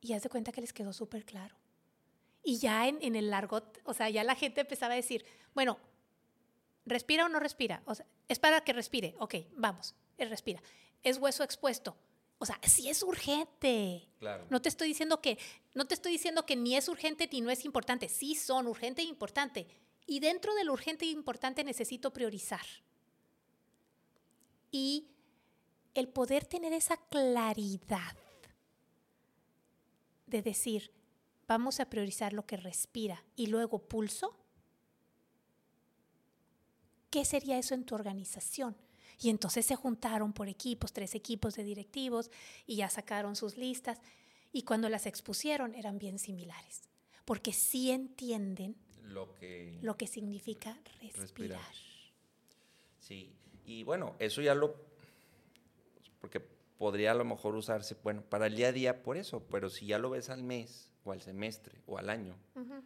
[0.00, 1.56] Y haz de cuenta que les quedó súper claro.
[2.42, 5.24] Y ya en, en, el largo, o sea, ya la gente empezaba a decir,
[5.54, 5.78] bueno,
[6.84, 7.82] ¿respira o no respira?
[7.86, 7.94] O
[8.28, 9.14] es para que respire.
[9.20, 10.60] Ok, vamos, él respira.
[11.02, 11.96] Es hueso expuesto.
[12.42, 14.08] O sea, sí es urgente.
[14.18, 14.44] Claro.
[14.50, 15.38] No te estoy diciendo que,
[15.74, 18.08] no te estoy diciendo que ni es urgente ni no es importante.
[18.08, 19.68] Sí son urgente e importante.
[20.08, 22.66] Y dentro del urgente e importante necesito priorizar.
[24.72, 25.06] Y
[25.94, 28.16] el poder tener esa claridad
[30.26, 30.90] de decir,
[31.46, 34.36] vamos a priorizar lo que respira y luego pulso.
[37.08, 38.76] ¿Qué sería eso en tu organización?
[39.22, 42.30] Y entonces se juntaron por equipos, tres equipos de directivos,
[42.66, 44.00] y ya sacaron sus listas.
[44.52, 46.88] Y cuando las expusieron eran bien similares,
[47.24, 51.20] porque sí entienden lo que, lo que significa respirar.
[51.20, 51.60] respirar.
[52.98, 53.32] Sí,
[53.64, 54.74] y bueno, eso ya lo...
[56.20, 59.70] Porque podría a lo mejor usarse, bueno, para el día a día por eso, pero
[59.70, 62.82] si ya lo ves al mes o al semestre o al año, uh -huh.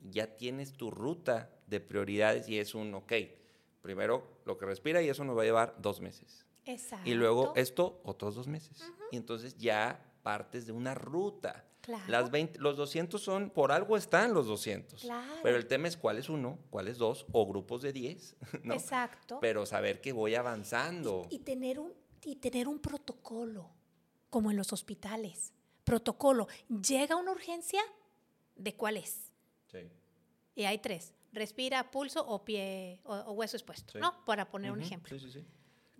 [0.00, 3.12] ya tienes tu ruta de prioridades y es un, ok,
[3.84, 6.46] primero lo que respira y eso nos va a llevar dos meses.
[6.64, 7.06] Exacto.
[7.08, 8.80] Y luego esto otros dos meses.
[8.80, 9.08] Uh -huh.
[9.12, 11.66] Y entonces ya partes de una ruta.
[11.82, 12.04] Claro.
[12.08, 15.02] Las 20, los 200 son, por algo están los 200.
[15.02, 15.34] Claro.
[15.42, 18.36] Pero el tema es cuál es uno, cuál es dos, o grupos de 10.
[18.62, 18.72] ¿no?
[18.72, 19.36] Exacto.
[19.42, 21.26] Pero saber que voy avanzando.
[21.28, 21.92] Y, y, tener un,
[22.24, 23.68] y tener un protocolo,
[24.30, 25.52] como en los hospitales.
[25.84, 26.48] Protocolo.
[26.70, 27.82] Llega una urgencia,
[28.56, 29.30] ¿de cuál es?
[29.70, 29.80] Sí.
[30.54, 31.12] Y hay tres.
[31.34, 33.98] Respira, pulso o pie o, o hueso expuesto, Sí.
[33.98, 34.24] ¿no?
[34.24, 35.18] Para poner un ejemplo.
[35.18, 35.44] Sí, sí, sí.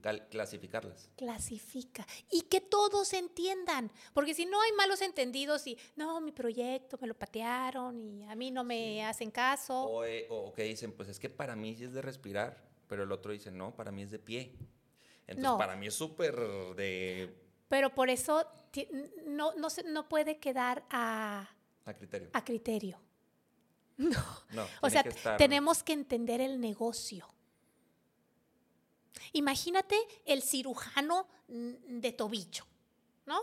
[0.01, 1.09] Cal- clasificarlas.
[1.17, 6.99] clasifica y que todos entiendan, porque si no hay malos entendidos y no, mi proyecto
[7.01, 9.75] me lo patearon y a mí no me hacen caso.
[9.83, 13.05] O, eh, o que dicen, pues es que para mí sí es de respirar, pero
[13.05, 14.53] el otro dice, no, para mí es de pie.
[15.27, 15.57] Entonces, No.
[15.57, 16.37] para mí es súper
[16.77, 17.35] de
[17.69, 18.47] Pero por eso
[19.27, 21.49] no, no, se- no puede quedar a,
[21.87, 22.29] a criterio.
[22.35, 23.01] a criterio.
[24.51, 27.29] No, O tiene sea, que estar- tenemos que entender el negocio.
[29.33, 32.65] Imagínate el cirujano mm, de tobillo,
[33.27, 33.41] ¿no?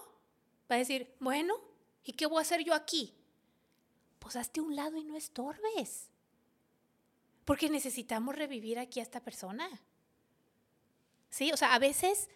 [0.69, 1.53] Va a decir, bueno,
[2.03, 3.13] ¿y qué voy a hacer yo aquí?
[4.19, 6.09] Pues hazte un lado y no estorbes.
[7.45, 9.67] Porque necesitamos revivir aquí a esta persona.
[11.29, 12.29] Sí, o sea, a veces,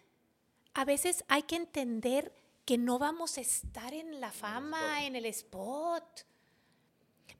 [0.73, 2.33] a veces hay que entender
[2.65, 6.25] que no vamos a estar en la fama, en el spot.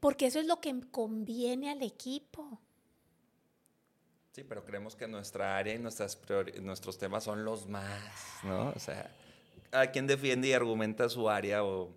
[0.06, 2.60] Porque eso es lo que conviene al equipo.
[4.30, 6.16] Sí, pero creemos que nuestra área y nuestras
[6.60, 8.70] nuestros temas son los más, ¿no?
[8.70, 9.12] O sea,
[9.72, 11.92] a quien defiende y argumenta su área o...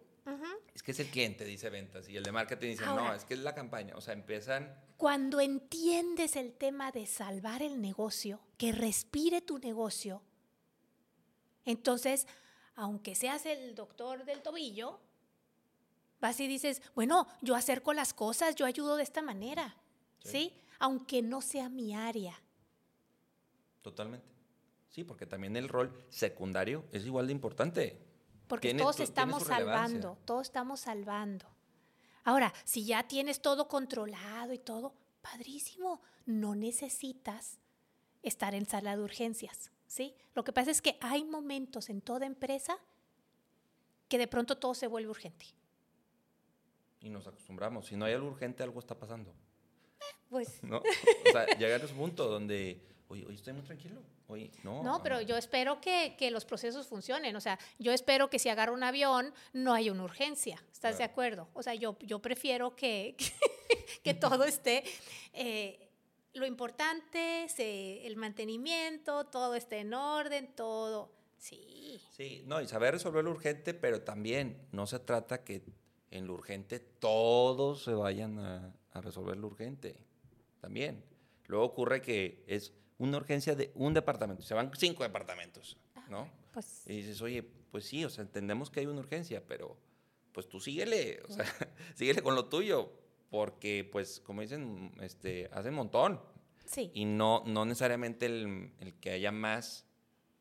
[0.74, 3.26] Es que es el cliente, dice ventas, y el de marketing dice, no, Ahora- es
[3.26, 3.96] que es la campaña.
[3.96, 4.76] O sea, empiezan...
[4.98, 10.24] Cuando entiendes el tema de salvar el negocio, que respire tu negocio,
[11.64, 12.26] entonces,
[12.74, 15.00] aunque seas el doctor del tobillo,
[16.22, 19.76] vas y dices, bueno, yo acerco las cosas, yo ayudo de esta manera,
[20.24, 20.30] Sí.
[20.30, 20.54] ¿sí?
[20.80, 22.40] Aunque no sea mi área.
[23.82, 24.28] Totalmente.
[24.90, 28.06] Sí, porque también el rol secundario es igual de importante.
[28.48, 31.46] Porque Tiene todos estamos salvando, todos estamos salvando.
[32.24, 37.60] Ahora, si ya tienes todo controlado y todo, padrísimo, no necesitas
[38.24, 40.16] estar en sala de urgencias, ¿sí?
[40.34, 42.78] Lo que pasa es que hay momentos en toda empresa
[44.08, 45.46] que de pronto todo se vuelve urgente.
[47.02, 47.88] Y nos acostumbramos.
[47.88, 49.34] Si no hay algo urgente, algo está pasando.
[50.30, 50.78] Pues ¿No?
[50.78, 54.02] O sea, llegar a ese punto donde, oye, hoy estoy muy tranquilo.
[54.28, 54.84] Hoy, no.
[54.84, 57.36] no, pero yo espero que, que los procesos funcionen.
[57.36, 60.64] O sea, yo espero que si agarro un avión no haya una urgencia.
[60.72, 61.12] ¿Estás de Claro.
[61.12, 61.48] acuerdo?
[61.54, 63.16] O sea, yo, yo prefiero que,
[64.04, 64.84] que todo esté...
[65.34, 65.86] eh,
[66.34, 71.12] lo importante, se- el mantenimiento, todo esté en orden, todo...
[71.40, 75.64] Sí, Sí, no, y saber resolver lo urgente, pero también no se trata que
[76.12, 79.96] en lo urgente todos se vayan a, a resolver lo urgente.
[80.62, 81.04] También.
[81.48, 85.78] Luego ocurre que es una urgencia de un departamento, se van cinco departamentos,
[86.10, 86.30] ¿no?
[86.54, 89.78] pues Y dices, oye, pues sí, o sea, entendemos que hay una urgencia, pero
[90.34, 91.46] pues tú síguele, o sea,
[91.96, 92.92] síguele con lo tuyo,
[93.30, 96.22] porque pues como dicen, este, hacen montón.
[96.66, 96.92] Sí.
[96.94, 99.86] Y no, no necesariamente el, el que haya más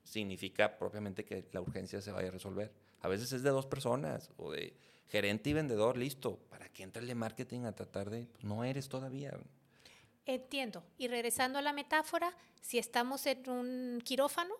[0.02, 2.72] significa propiamente que la urgencia se vaya a resolver.
[3.00, 4.76] A veces es de dos personas o de
[5.08, 6.38] gerente y vendedor, listo.
[6.48, 8.26] ¿Para qué entra el de marketing a tratar de...?
[8.26, 9.38] Pues no eres todavía.
[10.26, 10.84] Entiendo.
[10.98, 14.54] Y regresando a la metáfora, si estamos en un quirófano,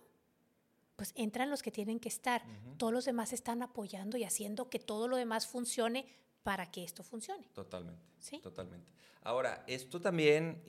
[0.97, 2.43] pues entran los que tienen que estar.
[2.77, 6.07] Todos los demás están apoyando y haciendo que todo lo demás funcione
[6.43, 7.47] para que esto funcione.
[7.53, 8.03] Totalmente.
[8.19, 8.41] ¿Sí?
[8.41, 8.91] Totalmente.
[9.23, 10.63] Ahora, esto también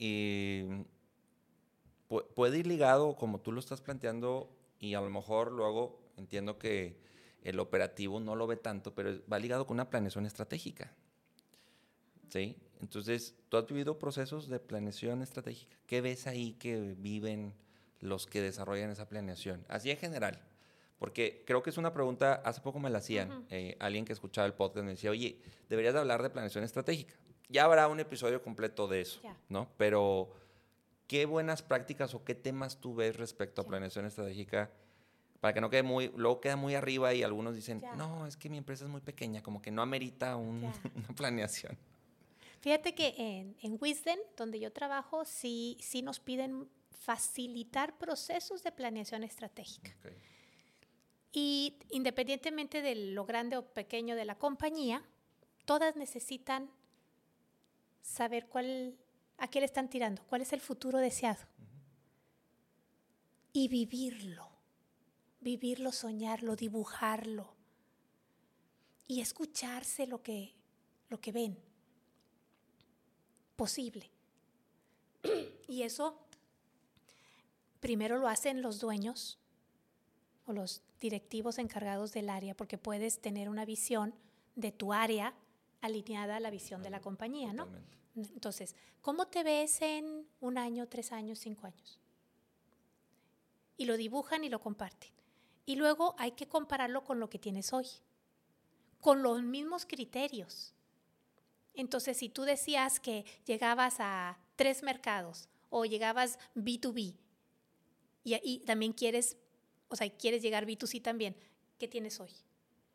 [2.34, 7.00] puede ir ligado, como tú lo estás planteando, y a lo mejor luego entiendo que
[7.42, 10.92] el operativo no lo ve tanto, pero va ligado con una planeación estratégica.
[12.28, 12.56] ¿Sí?
[12.80, 15.76] Entonces, ¿tú has vivido procesos de planeación estratégica?
[15.86, 17.54] ¿Qué ves ahí que viven
[18.00, 19.64] los que desarrollan esa planeación?
[19.68, 20.40] Así en general.
[20.98, 24.46] Porque creo que es una pregunta, hace poco me la hacían, eh, alguien que escuchaba
[24.46, 27.14] el podcast me decía, oye, deberías de hablar de planeación estratégica.
[27.48, 29.20] Ya habrá un episodio completo de eso.
[29.48, 29.68] ¿no?
[29.76, 30.30] Pero,
[31.06, 34.70] ¿qué buenas prácticas o qué temas tú ves respecto a planeación estratégica?
[35.40, 37.94] Para que no quede muy, luego queda muy arriba y algunos dicen, Ya.
[37.94, 40.62] no, es que mi empresa es muy pequeña, como que no amerita un-
[40.94, 41.76] una planeación.
[42.60, 48.70] Fíjate que en, en Wisden, donde yo trabajo, sí, sí nos piden facilitar procesos de
[48.70, 49.90] planeación estratégica.
[50.00, 50.12] Ok.
[51.32, 55.02] Y independientemente de lo grande o pequeño de la compañía,
[55.64, 56.68] todas necesitan
[58.02, 58.94] saber cuál,
[59.38, 61.40] a qué le están tirando, cuál es el futuro deseado.
[63.54, 64.49] Y vivirlo,
[65.40, 67.54] vivirlo, soñarlo, dibujarlo.
[69.06, 70.54] Y escucharse lo que,
[71.08, 71.58] lo que ven.
[73.56, 74.10] Posible.
[75.68, 76.18] Y eso
[77.78, 79.38] primero lo hacen los dueños
[80.46, 84.12] o los directivos encargados del área, porque puedes tener una visión
[84.56, 85.32] de tu área
[85.80, 87.66] alineada a la visión de la compañía, ¿no?
[87.66, 88.00] Totalmente.
[88.16, 92.00] Entonces, ¿cómo te ves en un año, tres años, cinco años?
[93.76, 95.10] Y lo dibujan y lo comparten.
[95.66, 97.86] Y luego hay que compararlo con lo que tienes hoy,
[99.00, 100.74] con los mismos criterios.
[101.74, 107.14] Entonces, si tú decías que llegabas a tres mercados o llegabas B2B
[108.24, 109.36] y, y también quieres,
[109.88, 111.36] o sea, quieres llegar B2C también,
[111.78, 112.30] ¿qué tienes hoy?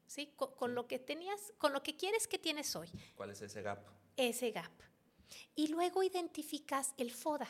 [0.08, 0.34] ¿Sí?
[0.36, 3.62] Con, con lo que tenías, con lo que quieres que tienes hoy ¿Cuál es ese
[3.62, 3.80] gap?
[4.18, 4.72] ese gap.
[5.56, 7.48] Y luego identificas el FODA,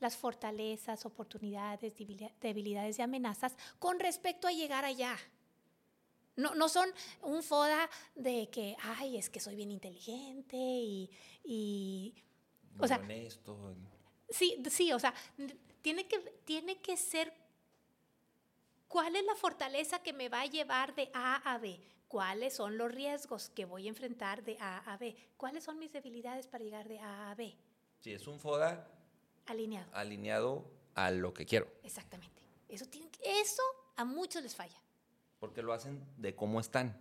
[0.00, 5.16] las fortalezas, oportunidades, debili- debilidades y amenazas con respecto a llegar allá.
[6.36, 6.88] No, no son
[7.22, 11.10] un FODA de que, ay, es que soy bien inteligente y,
[11.44, 12.14] y
[12.78, 13.74] O sea, honesto.
[14.28, 15.14] Sí, sí, o sea,
[15.80, 17.32] tiene que, tiene que ser
[18.88, 22.76] cuál es la fortaleza que me va a llevar de A a B, cuáles son
[22.76, 26.64] los riesgos que voy a enfrentar de A a B, cuáles son mis debilidades para
[26.64, 27.56] llegar de A a B,
[28.00, 28.86] Sí, es un FODA
[29.46, 29.88] alineado.
[29.94, 31.68] alineado a lo que quiero.
[31.82, 32.42] Exactamente.
[32.68, 33.62] Eso, tiene eso
[33.96, 34.80] a muchos les falla.
[35.38, 36.96] Porque lo hacen de cómo están.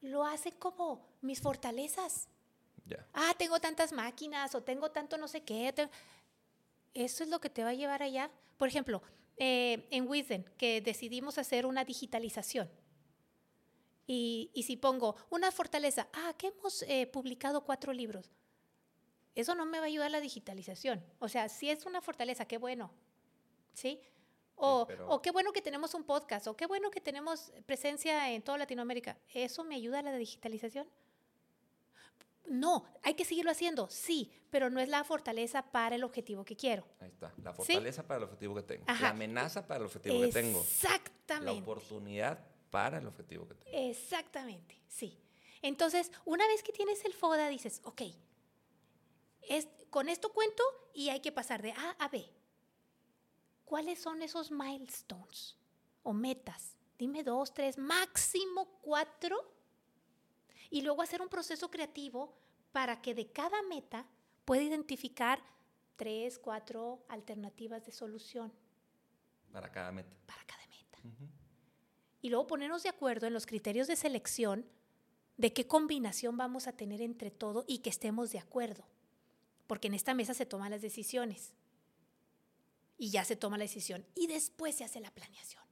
[0.00, 2.28] Lo hacen como mis fortalezas.
[2.86, 3.06] Ya.
[3.14, 5.72] ah, tengo tantas máquinas o tengo tanto no sé qué.
[5.72, 5.88] te-
[6.92, 8.30] Eso es lo que te va a llevar allá.
[8.58, 9.02] Por ejemplo,
[9.38, 12.70] eh, en Wisden, que decidimos hacer una digitalización.
[14.06, 18.30] Y, y si pongo una fortaleza, ah, que hemos eh, publicado cuatro libros.
[19.34, 21.04] Eso no me va a ayudar a la digitalización.
[21.18, 22.92] O sea, si es una fortaleza, qué bueno.
[23.72, 24.00] ¿Sí?
[24.56, 28.42] O, o qué bueno que tenemos un podcast, o qué bueno que tenemos presencia en
[28.42, 29.18] toda Latinoamérica.
[29.32, 30.88] ¿Eso me ayuda a la digitalización?
[32.46, 36.56] No, hay que seguirlo haciendo, sí, pero no es la fortaleza para el objetivo que
[36.56, 36.84] quiero.
[37.00, 37.32] Ahí está.
[37.42, 38.84] La fortaleza para el objetivo que tengo.
[38.86, 39.02] Ajá.
[39.02, 40.58] La amenaza para el objetivo que tengo.
[40.58, 41.62] La Exactamente.
[41.62, 42.38] oportunidad
[42.70, 43.76] para el objetivo que tengo.
[43.76, 45.18] Exactamente, sí.
[45.62, 48.02] Entonces, una vez que tienes el FODA, dices, ok,
[49.48, 52.24] es, con esto cuento y hay que pasar de A a B.
[53.64, 55.56] ¿Cuáles son esos milestones
[56.02, 56.76] o metas?
[56.98, 59.36] Dime dos, tres, máximo cuatro.
[60.70, 62.36] Y luego hacer un proceso creativo
[62.72, 64.06] para que de cada meta
[64.44, 65.40] pueda identificar
[65.96, 68.52] tres, cuatro alternativas de solución
[69.52, 70.16] Para cada meta.
[70.26, 70.98] para cada meta.
[72.20, 74.66] Y luego ponernos de acuerdo en los criterios de selección
[75.36, 78.84] de qué combinación vamos a tener entre todo y que estemos de acuerdo.
[79.66, 81.52] Porque en esta mesa se toman las decisiones.
[82.96, 84.04] Y ya se toma la decisión.
[84.14, 85.62] Y después se hace la planeación.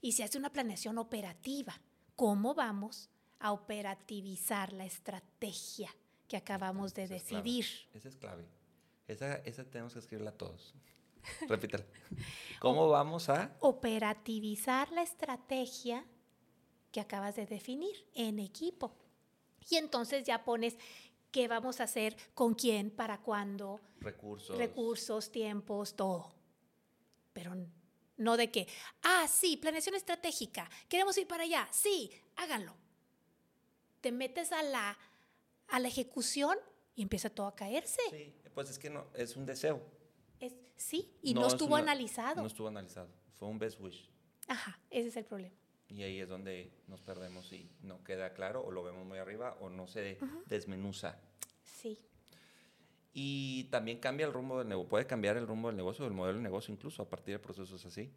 [0.00, 1.80] Y se hace una planeación operativa.
[2.16, 5.94] ¿Cómo vamos a operativizar la estrategia
[6.28, 7.42] que acabamos de Esa es clave.
[7.42, 7.66] decidir?
[7.94, 8.44] Esa es clave.
[9.06, 10.74] Esa, esa tenemos que escribirla a todos.
[11.48, 11.84] Repítala.
[12.60, 13.56] ¿Cómo vamos a...?
[13.60, 16.04] operativizar la estrategia
[16.90, 18.94] que acabas de definir en equipo.
[19.70, 20.76] Y entonces ya pones
[21.32, 24.56] qué vamos a hacer, con quién, para cuándo, Recursos.
[24.58, 26.34] recursos, tiempos, todo.
[27.32, 27.56] Pero
[28.18, 28.68] no de que,
[29.02, 32.74] ah, sí, planeación estratégica, queremos ir para allá, sí, háganlo.
[34.00, 34.98] Te metes a la,
[35.68, 36.56] a la ejecución
[36.94, 38.00] y empieza todo a caerse.
[38.10, 39.80] Sí, pues es que no, es un deseo.
[40.38, 42.42] Es, sí, y no, es estuvo una- analizado.
[42.42, 43.08] No estuvo analizado.
[43.38, 44.08] Fue un best wish.
[44.48, 45.56] Ajá, ese es el problema.
[45.92, 49.56] Y ahí es donde nos perdemos y no queda claro, o lo vemos muy arriba,
[49.60, 51.18] o no se desmenuza.
[51.64, 51.98] Sí,
[53.12, 56.38] Y también cambia el rumbo del negocio, puede cambiar el rumbo del negocio, del modelo
[56.38, 58.10] de negocio incluso a partir de procesos así,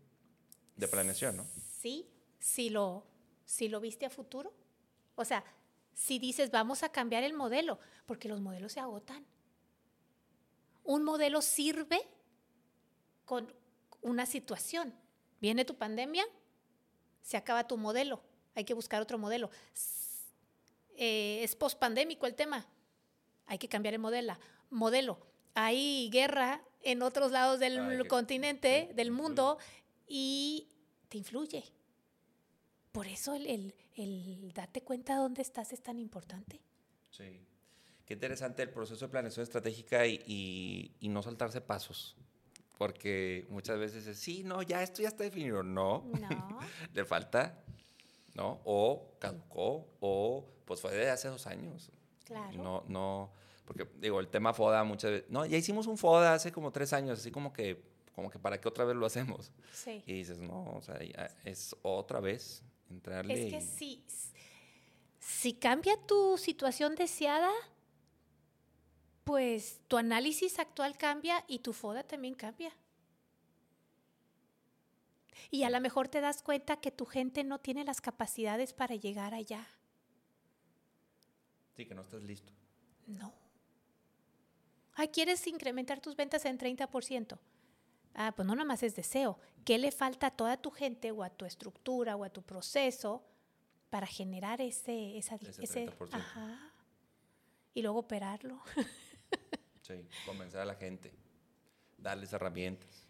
[0.78, 1.46] de planeación, ¿no?
[1.80, 2.08] sí,
[2.40, 3.04] si lo,
[3.44, 4.54] si lo viste a futuro.
[5.16, 5.44] O sea,
[5.94, 9.26] si dices, vamos a cambiar el modelo, porque los modelos se agotan.
[10.84, 12.00] Un modelo sirve
[13.26, 13.52] con
[14.02, 14.94] una situación.
[15.42, 16.26] Viene tu pandemia,
[17.26, 18.22] se acaba tu modelo,
[18.54, 19.50] hay que buscar otro modelo.
[20.98, 22.66] Eh, es pospandémico el tema,
[23.48, 24.38] hay que cambiar el modelo.
[24.70, 25.18] modelo.
[25.56, 29.58] Hay guerra en otros lados del continente, del mundo,
[30.08, 30.68] y
[31.10, 31.64] te influye.
[32.92, 36.62] Por eso el, el- el darte cuenta dónde estás es tan importante.
[37.12, 37.42] Sí.
[38.06, 42.16] Qué interesante el proceso de planeación estratégica y, y- y no saltarse pasos.
[42.78, 45.64] Porque muchas veces es, sí, no, ya esto ya está definido.
[45.64, 46.60] No, No.
[46.94, 47.64] le falta,
[48.34, 48.60] ¿no?
[48.66, 51.92] O caducó, o pues fue de hace dos años.
[52.26, 52.62] Claro.
[52.62, 53.32] No, no,
[53.66, 56.92] porque digo, el tema FODA muchas veces, no, ya hicimos un FODA hace como tres
[56.92, 57.82] años, así como que,
[58.14, 59.52] como que para qué otra vez lo hacemos.
[59.74, 60.04] Sí.
[60.06, 60.98] Y dices, no, o sea,
[61.44, 63.34] es otra vez entrarle.
[63.48, 64.04] Es que y- si,
[65.20, 67.52] si cambia tu situación deseada,
[69.26, 72.72] pues tu análisis actual cambia y tu FODA también cambia.
[75.52, 78.96] Y a lo mejor te das cuenta que tu gente no tiene las capacidades para
[78.96, 79.68] llegar allá.
[81.76, 82.54] Sí, que no estás listo.
[83.08, 83.34] No.
[84.94, 87.38] Ay, ¿quieres incrementar tus ventas en 30%?
[88.14, 89.40] Ah, pues no nada más es deseo.
[89.66, 93.26] ¿Qué le falta a toda tu gente o a tu estructura o a tu proceso
[93.90, 96.14] para generar ese, esa, Ese 30%.
[96.14, 96.72] ajá.
[97.74, 98.62] Y luego operarlo.
[99.86, 99.94] Sí,
[100.26, 101.12] convencer a la gente,
[102.00, 103.08] darles herramientas.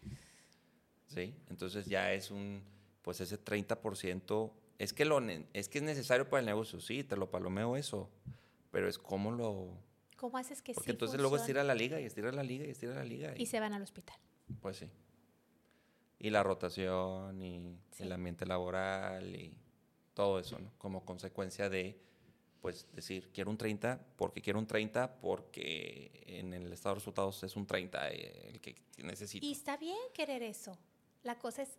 [1.06, 2.62] Sí, entonces ya es un,
[3.00, 5.20] pues ese 30%, es que, lo,
[5.54, 8.10] es que es necesario para el negocio, sí, te lo palomeo eso,
[8.70, 9.70] pero es cómo lo...
[10.18, 12.70] ¿Cómo haces que Porque sí entonces luego estira la liga y estira la liga y
[12.70, 13.32] estira la liga.
[13.38, 14.18] Y se van al hospital.
[14.60, 14.90] Pues sí.
[16.18, 18.02] Y la rotación y Sí.
[18.02, 19.56] el ambiente laboral y
[20.12, 20.72] todo eso, ¿no?
[20.76, 21.98] Como consecuencia de,
[22.60, 27.42] pues, decir, quiero un 30 porque quiero un 30 porque en el estado de resultados
[27.42, 29.46] es un 30 eh, el que necesito.
[29.46, 30.76] Y está bien querer eso.
[31.22, 31.78] La cosa es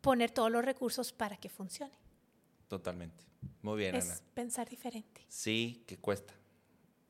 [0.00, 1.94] poner todos los recursos para que funcione.
[2.68, 3.24] Totalmente.
[3.62, 4.04] Muy bien, Ana.
[4.04, 5.24] Es pensar diferente.
[5.28, 6.34] Sí, que cuesta.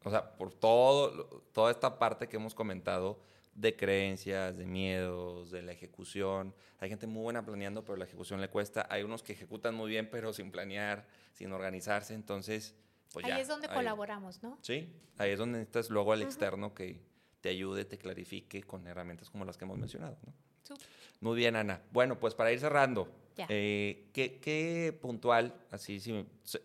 [0.05, 3.21] O sea, por todo, toda esta parte que hemos comentado
[3.55, 6.55] de creencias, de miedos, de la ejecución.
[6.79, 8.87] Hay gente muy buena planeando, pero la ejecución le cuesta.
[8.91, 12.15] Hay unos que ejecutan muy bien, pero sin planear, sin organizarse.
[12.15, 12.75] Entonces,
[13.13, 13.37] pues ya.
[13.37, 14.59] Ahí es donde ahí- colaboramos, ¿no?
[14.63, 14.89] Sí,
[15.19, 17.01] ahí es donde necesitas luego al externo que
[17.41, 20.17] te ayude, te clarifique con herramientas como las que hemos mencionado.
[20.27, 20.33] ¿no?
[20.63, 20.87] Súper.
[21.21, 21.83] Muy bien, Ana.
[21.93, 23.09] Bueno, pues para ir cerrando,
[23.49, 26.25] eh, ¿qué, qué puntual, así, sí,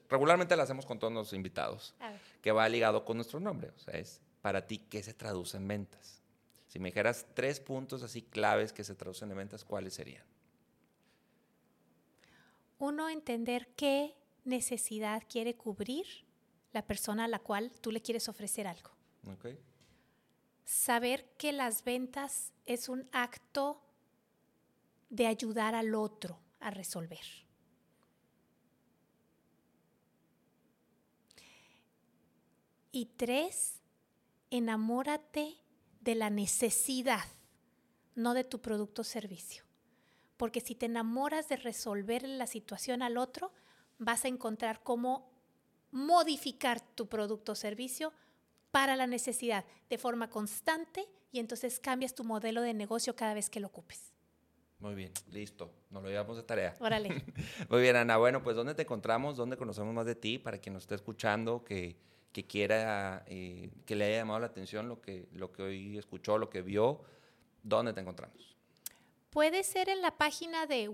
[0.09, 1.95] regularmente lo hacemos con todos los invitados,
[2.41, 3.71] que va ligado con nuestro nombre?
[3.75, 6.16] O sea, es para ti, ¿qué se traduce en ventas?
[6.77, 10.23] Si me dijeras tres puntos así claves que se traducen en ventas, ¿cuáles serían?
[12.77, 16.05] Uno, entender qué necesidad quiere cubrir
[16.73, 18.91] la persona a la cual tú le quieres ofrecer algo.
[20.65, 23.81] Saber que las ventas es un acto
[25.09, 27.25] de ayudar al otro a resolver.
[32.91, 33.81] Y tres,
[34.51, 35.57] enamórate
[36.07, 37.25] de la necesidad,
[38.15, 39.65] no de tu producto o servicio.
[40.37, 43.51] Porque si te enamoras de resolver la situación al otro,
[43.97, 45.29] vas a encontrar cómo
[45.91, 48.13] modificar tu producto o servicio
[48.71, 53.49] para la necesidad de forma constante y entonces cambias tu modelo de negocio cada vez
[53.49, 54.13] que lo ocupes.
[54.79, 55.73] Muy bien, listo.
[55.89, 56.73] Nos lo llevamos de tarea.
[56.79, 57.09] Órale.
[57.69, 58.15] Muy bien, Ana.
[58.15, 59.35] Bueno, pues ¿dónde te encontramos?
[59.35, 60.37] ¿Dónde conocemos más de ti?
[60.37, 61.97] Para quien nos esté escuchando, que,
[62.31, 66.37] que quiera, eh, que le haya llamado la atención lo que, lo que hoy escuchó,
[66.37, 67.01] lo que vio,
[67.63, 68.55] ¿dónde te encontramos?
[69.29, 70.87] Puede ser en la página de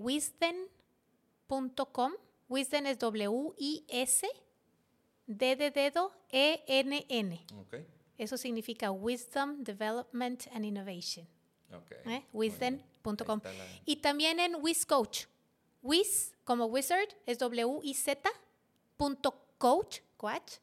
[1.48, 2.14] wisden.com.
[2.50, 4.28] Wisden es W-I-S,
[5.28, 7.46] D de dedo, E-N-N.
[8.18, 11.28] Eso significa Wisdom, Development and Innovation.
[11.74, 11.92] Ok.
[12.06, 12.24] ¿eh?
[12.34, 13.42] Wisden.com.
[13.44, 13.52] La-
[13.86, 15.26] Y también en WisCoach,
[15.82, 18.30] Wiz, como wizard, es W-I-Z,
[18.98, 20.54] punto coach, coach.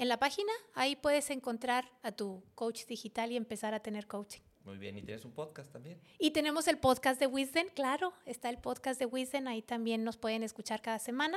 [0.00, 4.40] En la página, ahí puedes encontrar a tu coach digital y empezar a tener coaching.
[4.64, 6.00] Muy bien, y tienes un podcast también.
[6.18, 10.16] Y tenemos el podcast de Wisden, claro, está el podcast de Wisden, ahí también nos
[10.16, 11.36] pueden escuchar cada semana.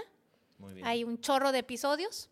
[0.59, 0.87] Muy bien.
[0.87, 2.29] Hay un chorro de episodios.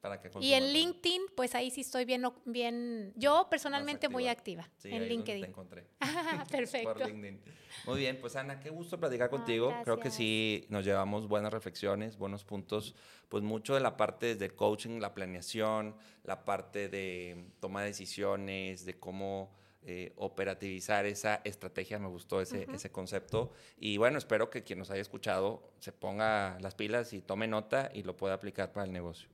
[0.00, 4.68] Para que Y en LinkedIn, pues ahí sí estoy bien, bien yo personalmente muy activa
[4.76, 5.42] Sí, en ahí LinkedIn.
[5.42, 5.86] Te encontré.
[6.00, 6.92] Ah, Perfecto.
[6.94, 7.40] Por LinkedIn.
[7.86, 9.74] Muy bien, pues Ana, qué gusto platicar No, contigo.
[9.84, 12.94] Creo que sí nos llevamos buenas reflexiones, buenos puntos,
[13.28, 18.84] pues mucho de la parte del coaching, la planeación, la parte de toma de decisiones,
[18.84, 23.52] de cómo eh, operativizar esa estrategia, me gustó ese, ese concepto.
[23.78, 27.90] Y bueno, espero que quien nos haya escuchado se ponga las pilas y tome nota
[27.94, 29.28] y lo pueda aplicar para el negocio.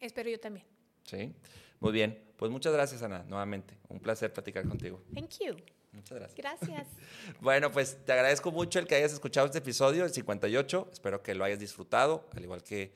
[0.00, 0.66] Espero yo también.
[1.04, 1.34] ¿Sí?
[1.80, 3.74] Muy bien, pues muchas gracias Ana, nuevamente.
[3.88, 5.02] Un placer platicar contigo.
[5.14, 5.56] Thank you.
[5.92, 6.36] Muchas gracias.
[6.36, 6.86] Gracias.
[7.40, 10.90] Bueno, pues te agradezco mucho el que hayas escuchado este episodio, el 58.
[10.92, 12.92] Espero que lo hayas disfrutado, al igual que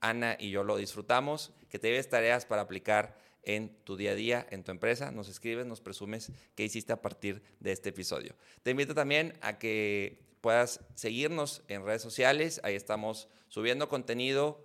[0.00, 1.52] Ana y yo lo disfrutamos.
[1.68, 5.10] Que te lleves tareas para aplicar en tu día a día, en tu empresa.
[5.10, 8.34] Nos escribes, nos presumes qué hiciste a partir de este episodio.
[8.62, 12.60] Te invito también a que puedas seguirnos en redes sociales.
[12.62, 14.64] Ahí estamos subiendo contenido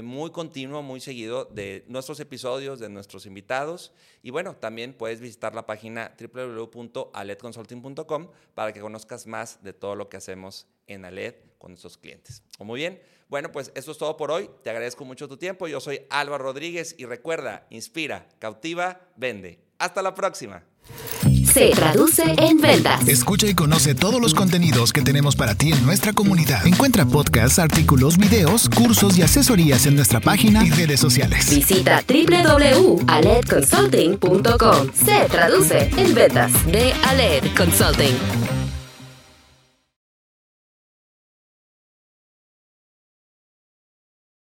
[0.00, 3.92] muy continuo, muy seguido de nuestros episodios, de nuestros invitados.
[4.22, 10.08] Y bueno, también puedes visitar la página www.aledconsulting.com para que conozcas más de todo lo
[10.08, 12.42] que hacemos en Aled con nuestros clientes.
[12.58, 13.02] ¿O muy bien?
[13.28, 14.48] Bueno, pues eso es todo por hoy.
[14.62, 15.68] Te agradezco mucho tu tiempo.
[15.68, 19.58] Yo soy Álvaro Rodríguez y recuerda, inspira, cautiva, vende.
[19.78, 20.64] Hasta la próxima.
[21.52, 23.08] Se traduce en ventas.
[23.08, 26.66] Escucha y conoce todos los contenidos que tenemos para ti en nuestra comunidad.
[26.66, 31.50] Encuentra podcasts, artículos, videos, cursos y asesorías en nuestra página y redes sociales.
[31.50, 34.90] Visita www.aledconsulting.com.
[34.94, 38.61] Se traduce en ventas de Aled Consulting.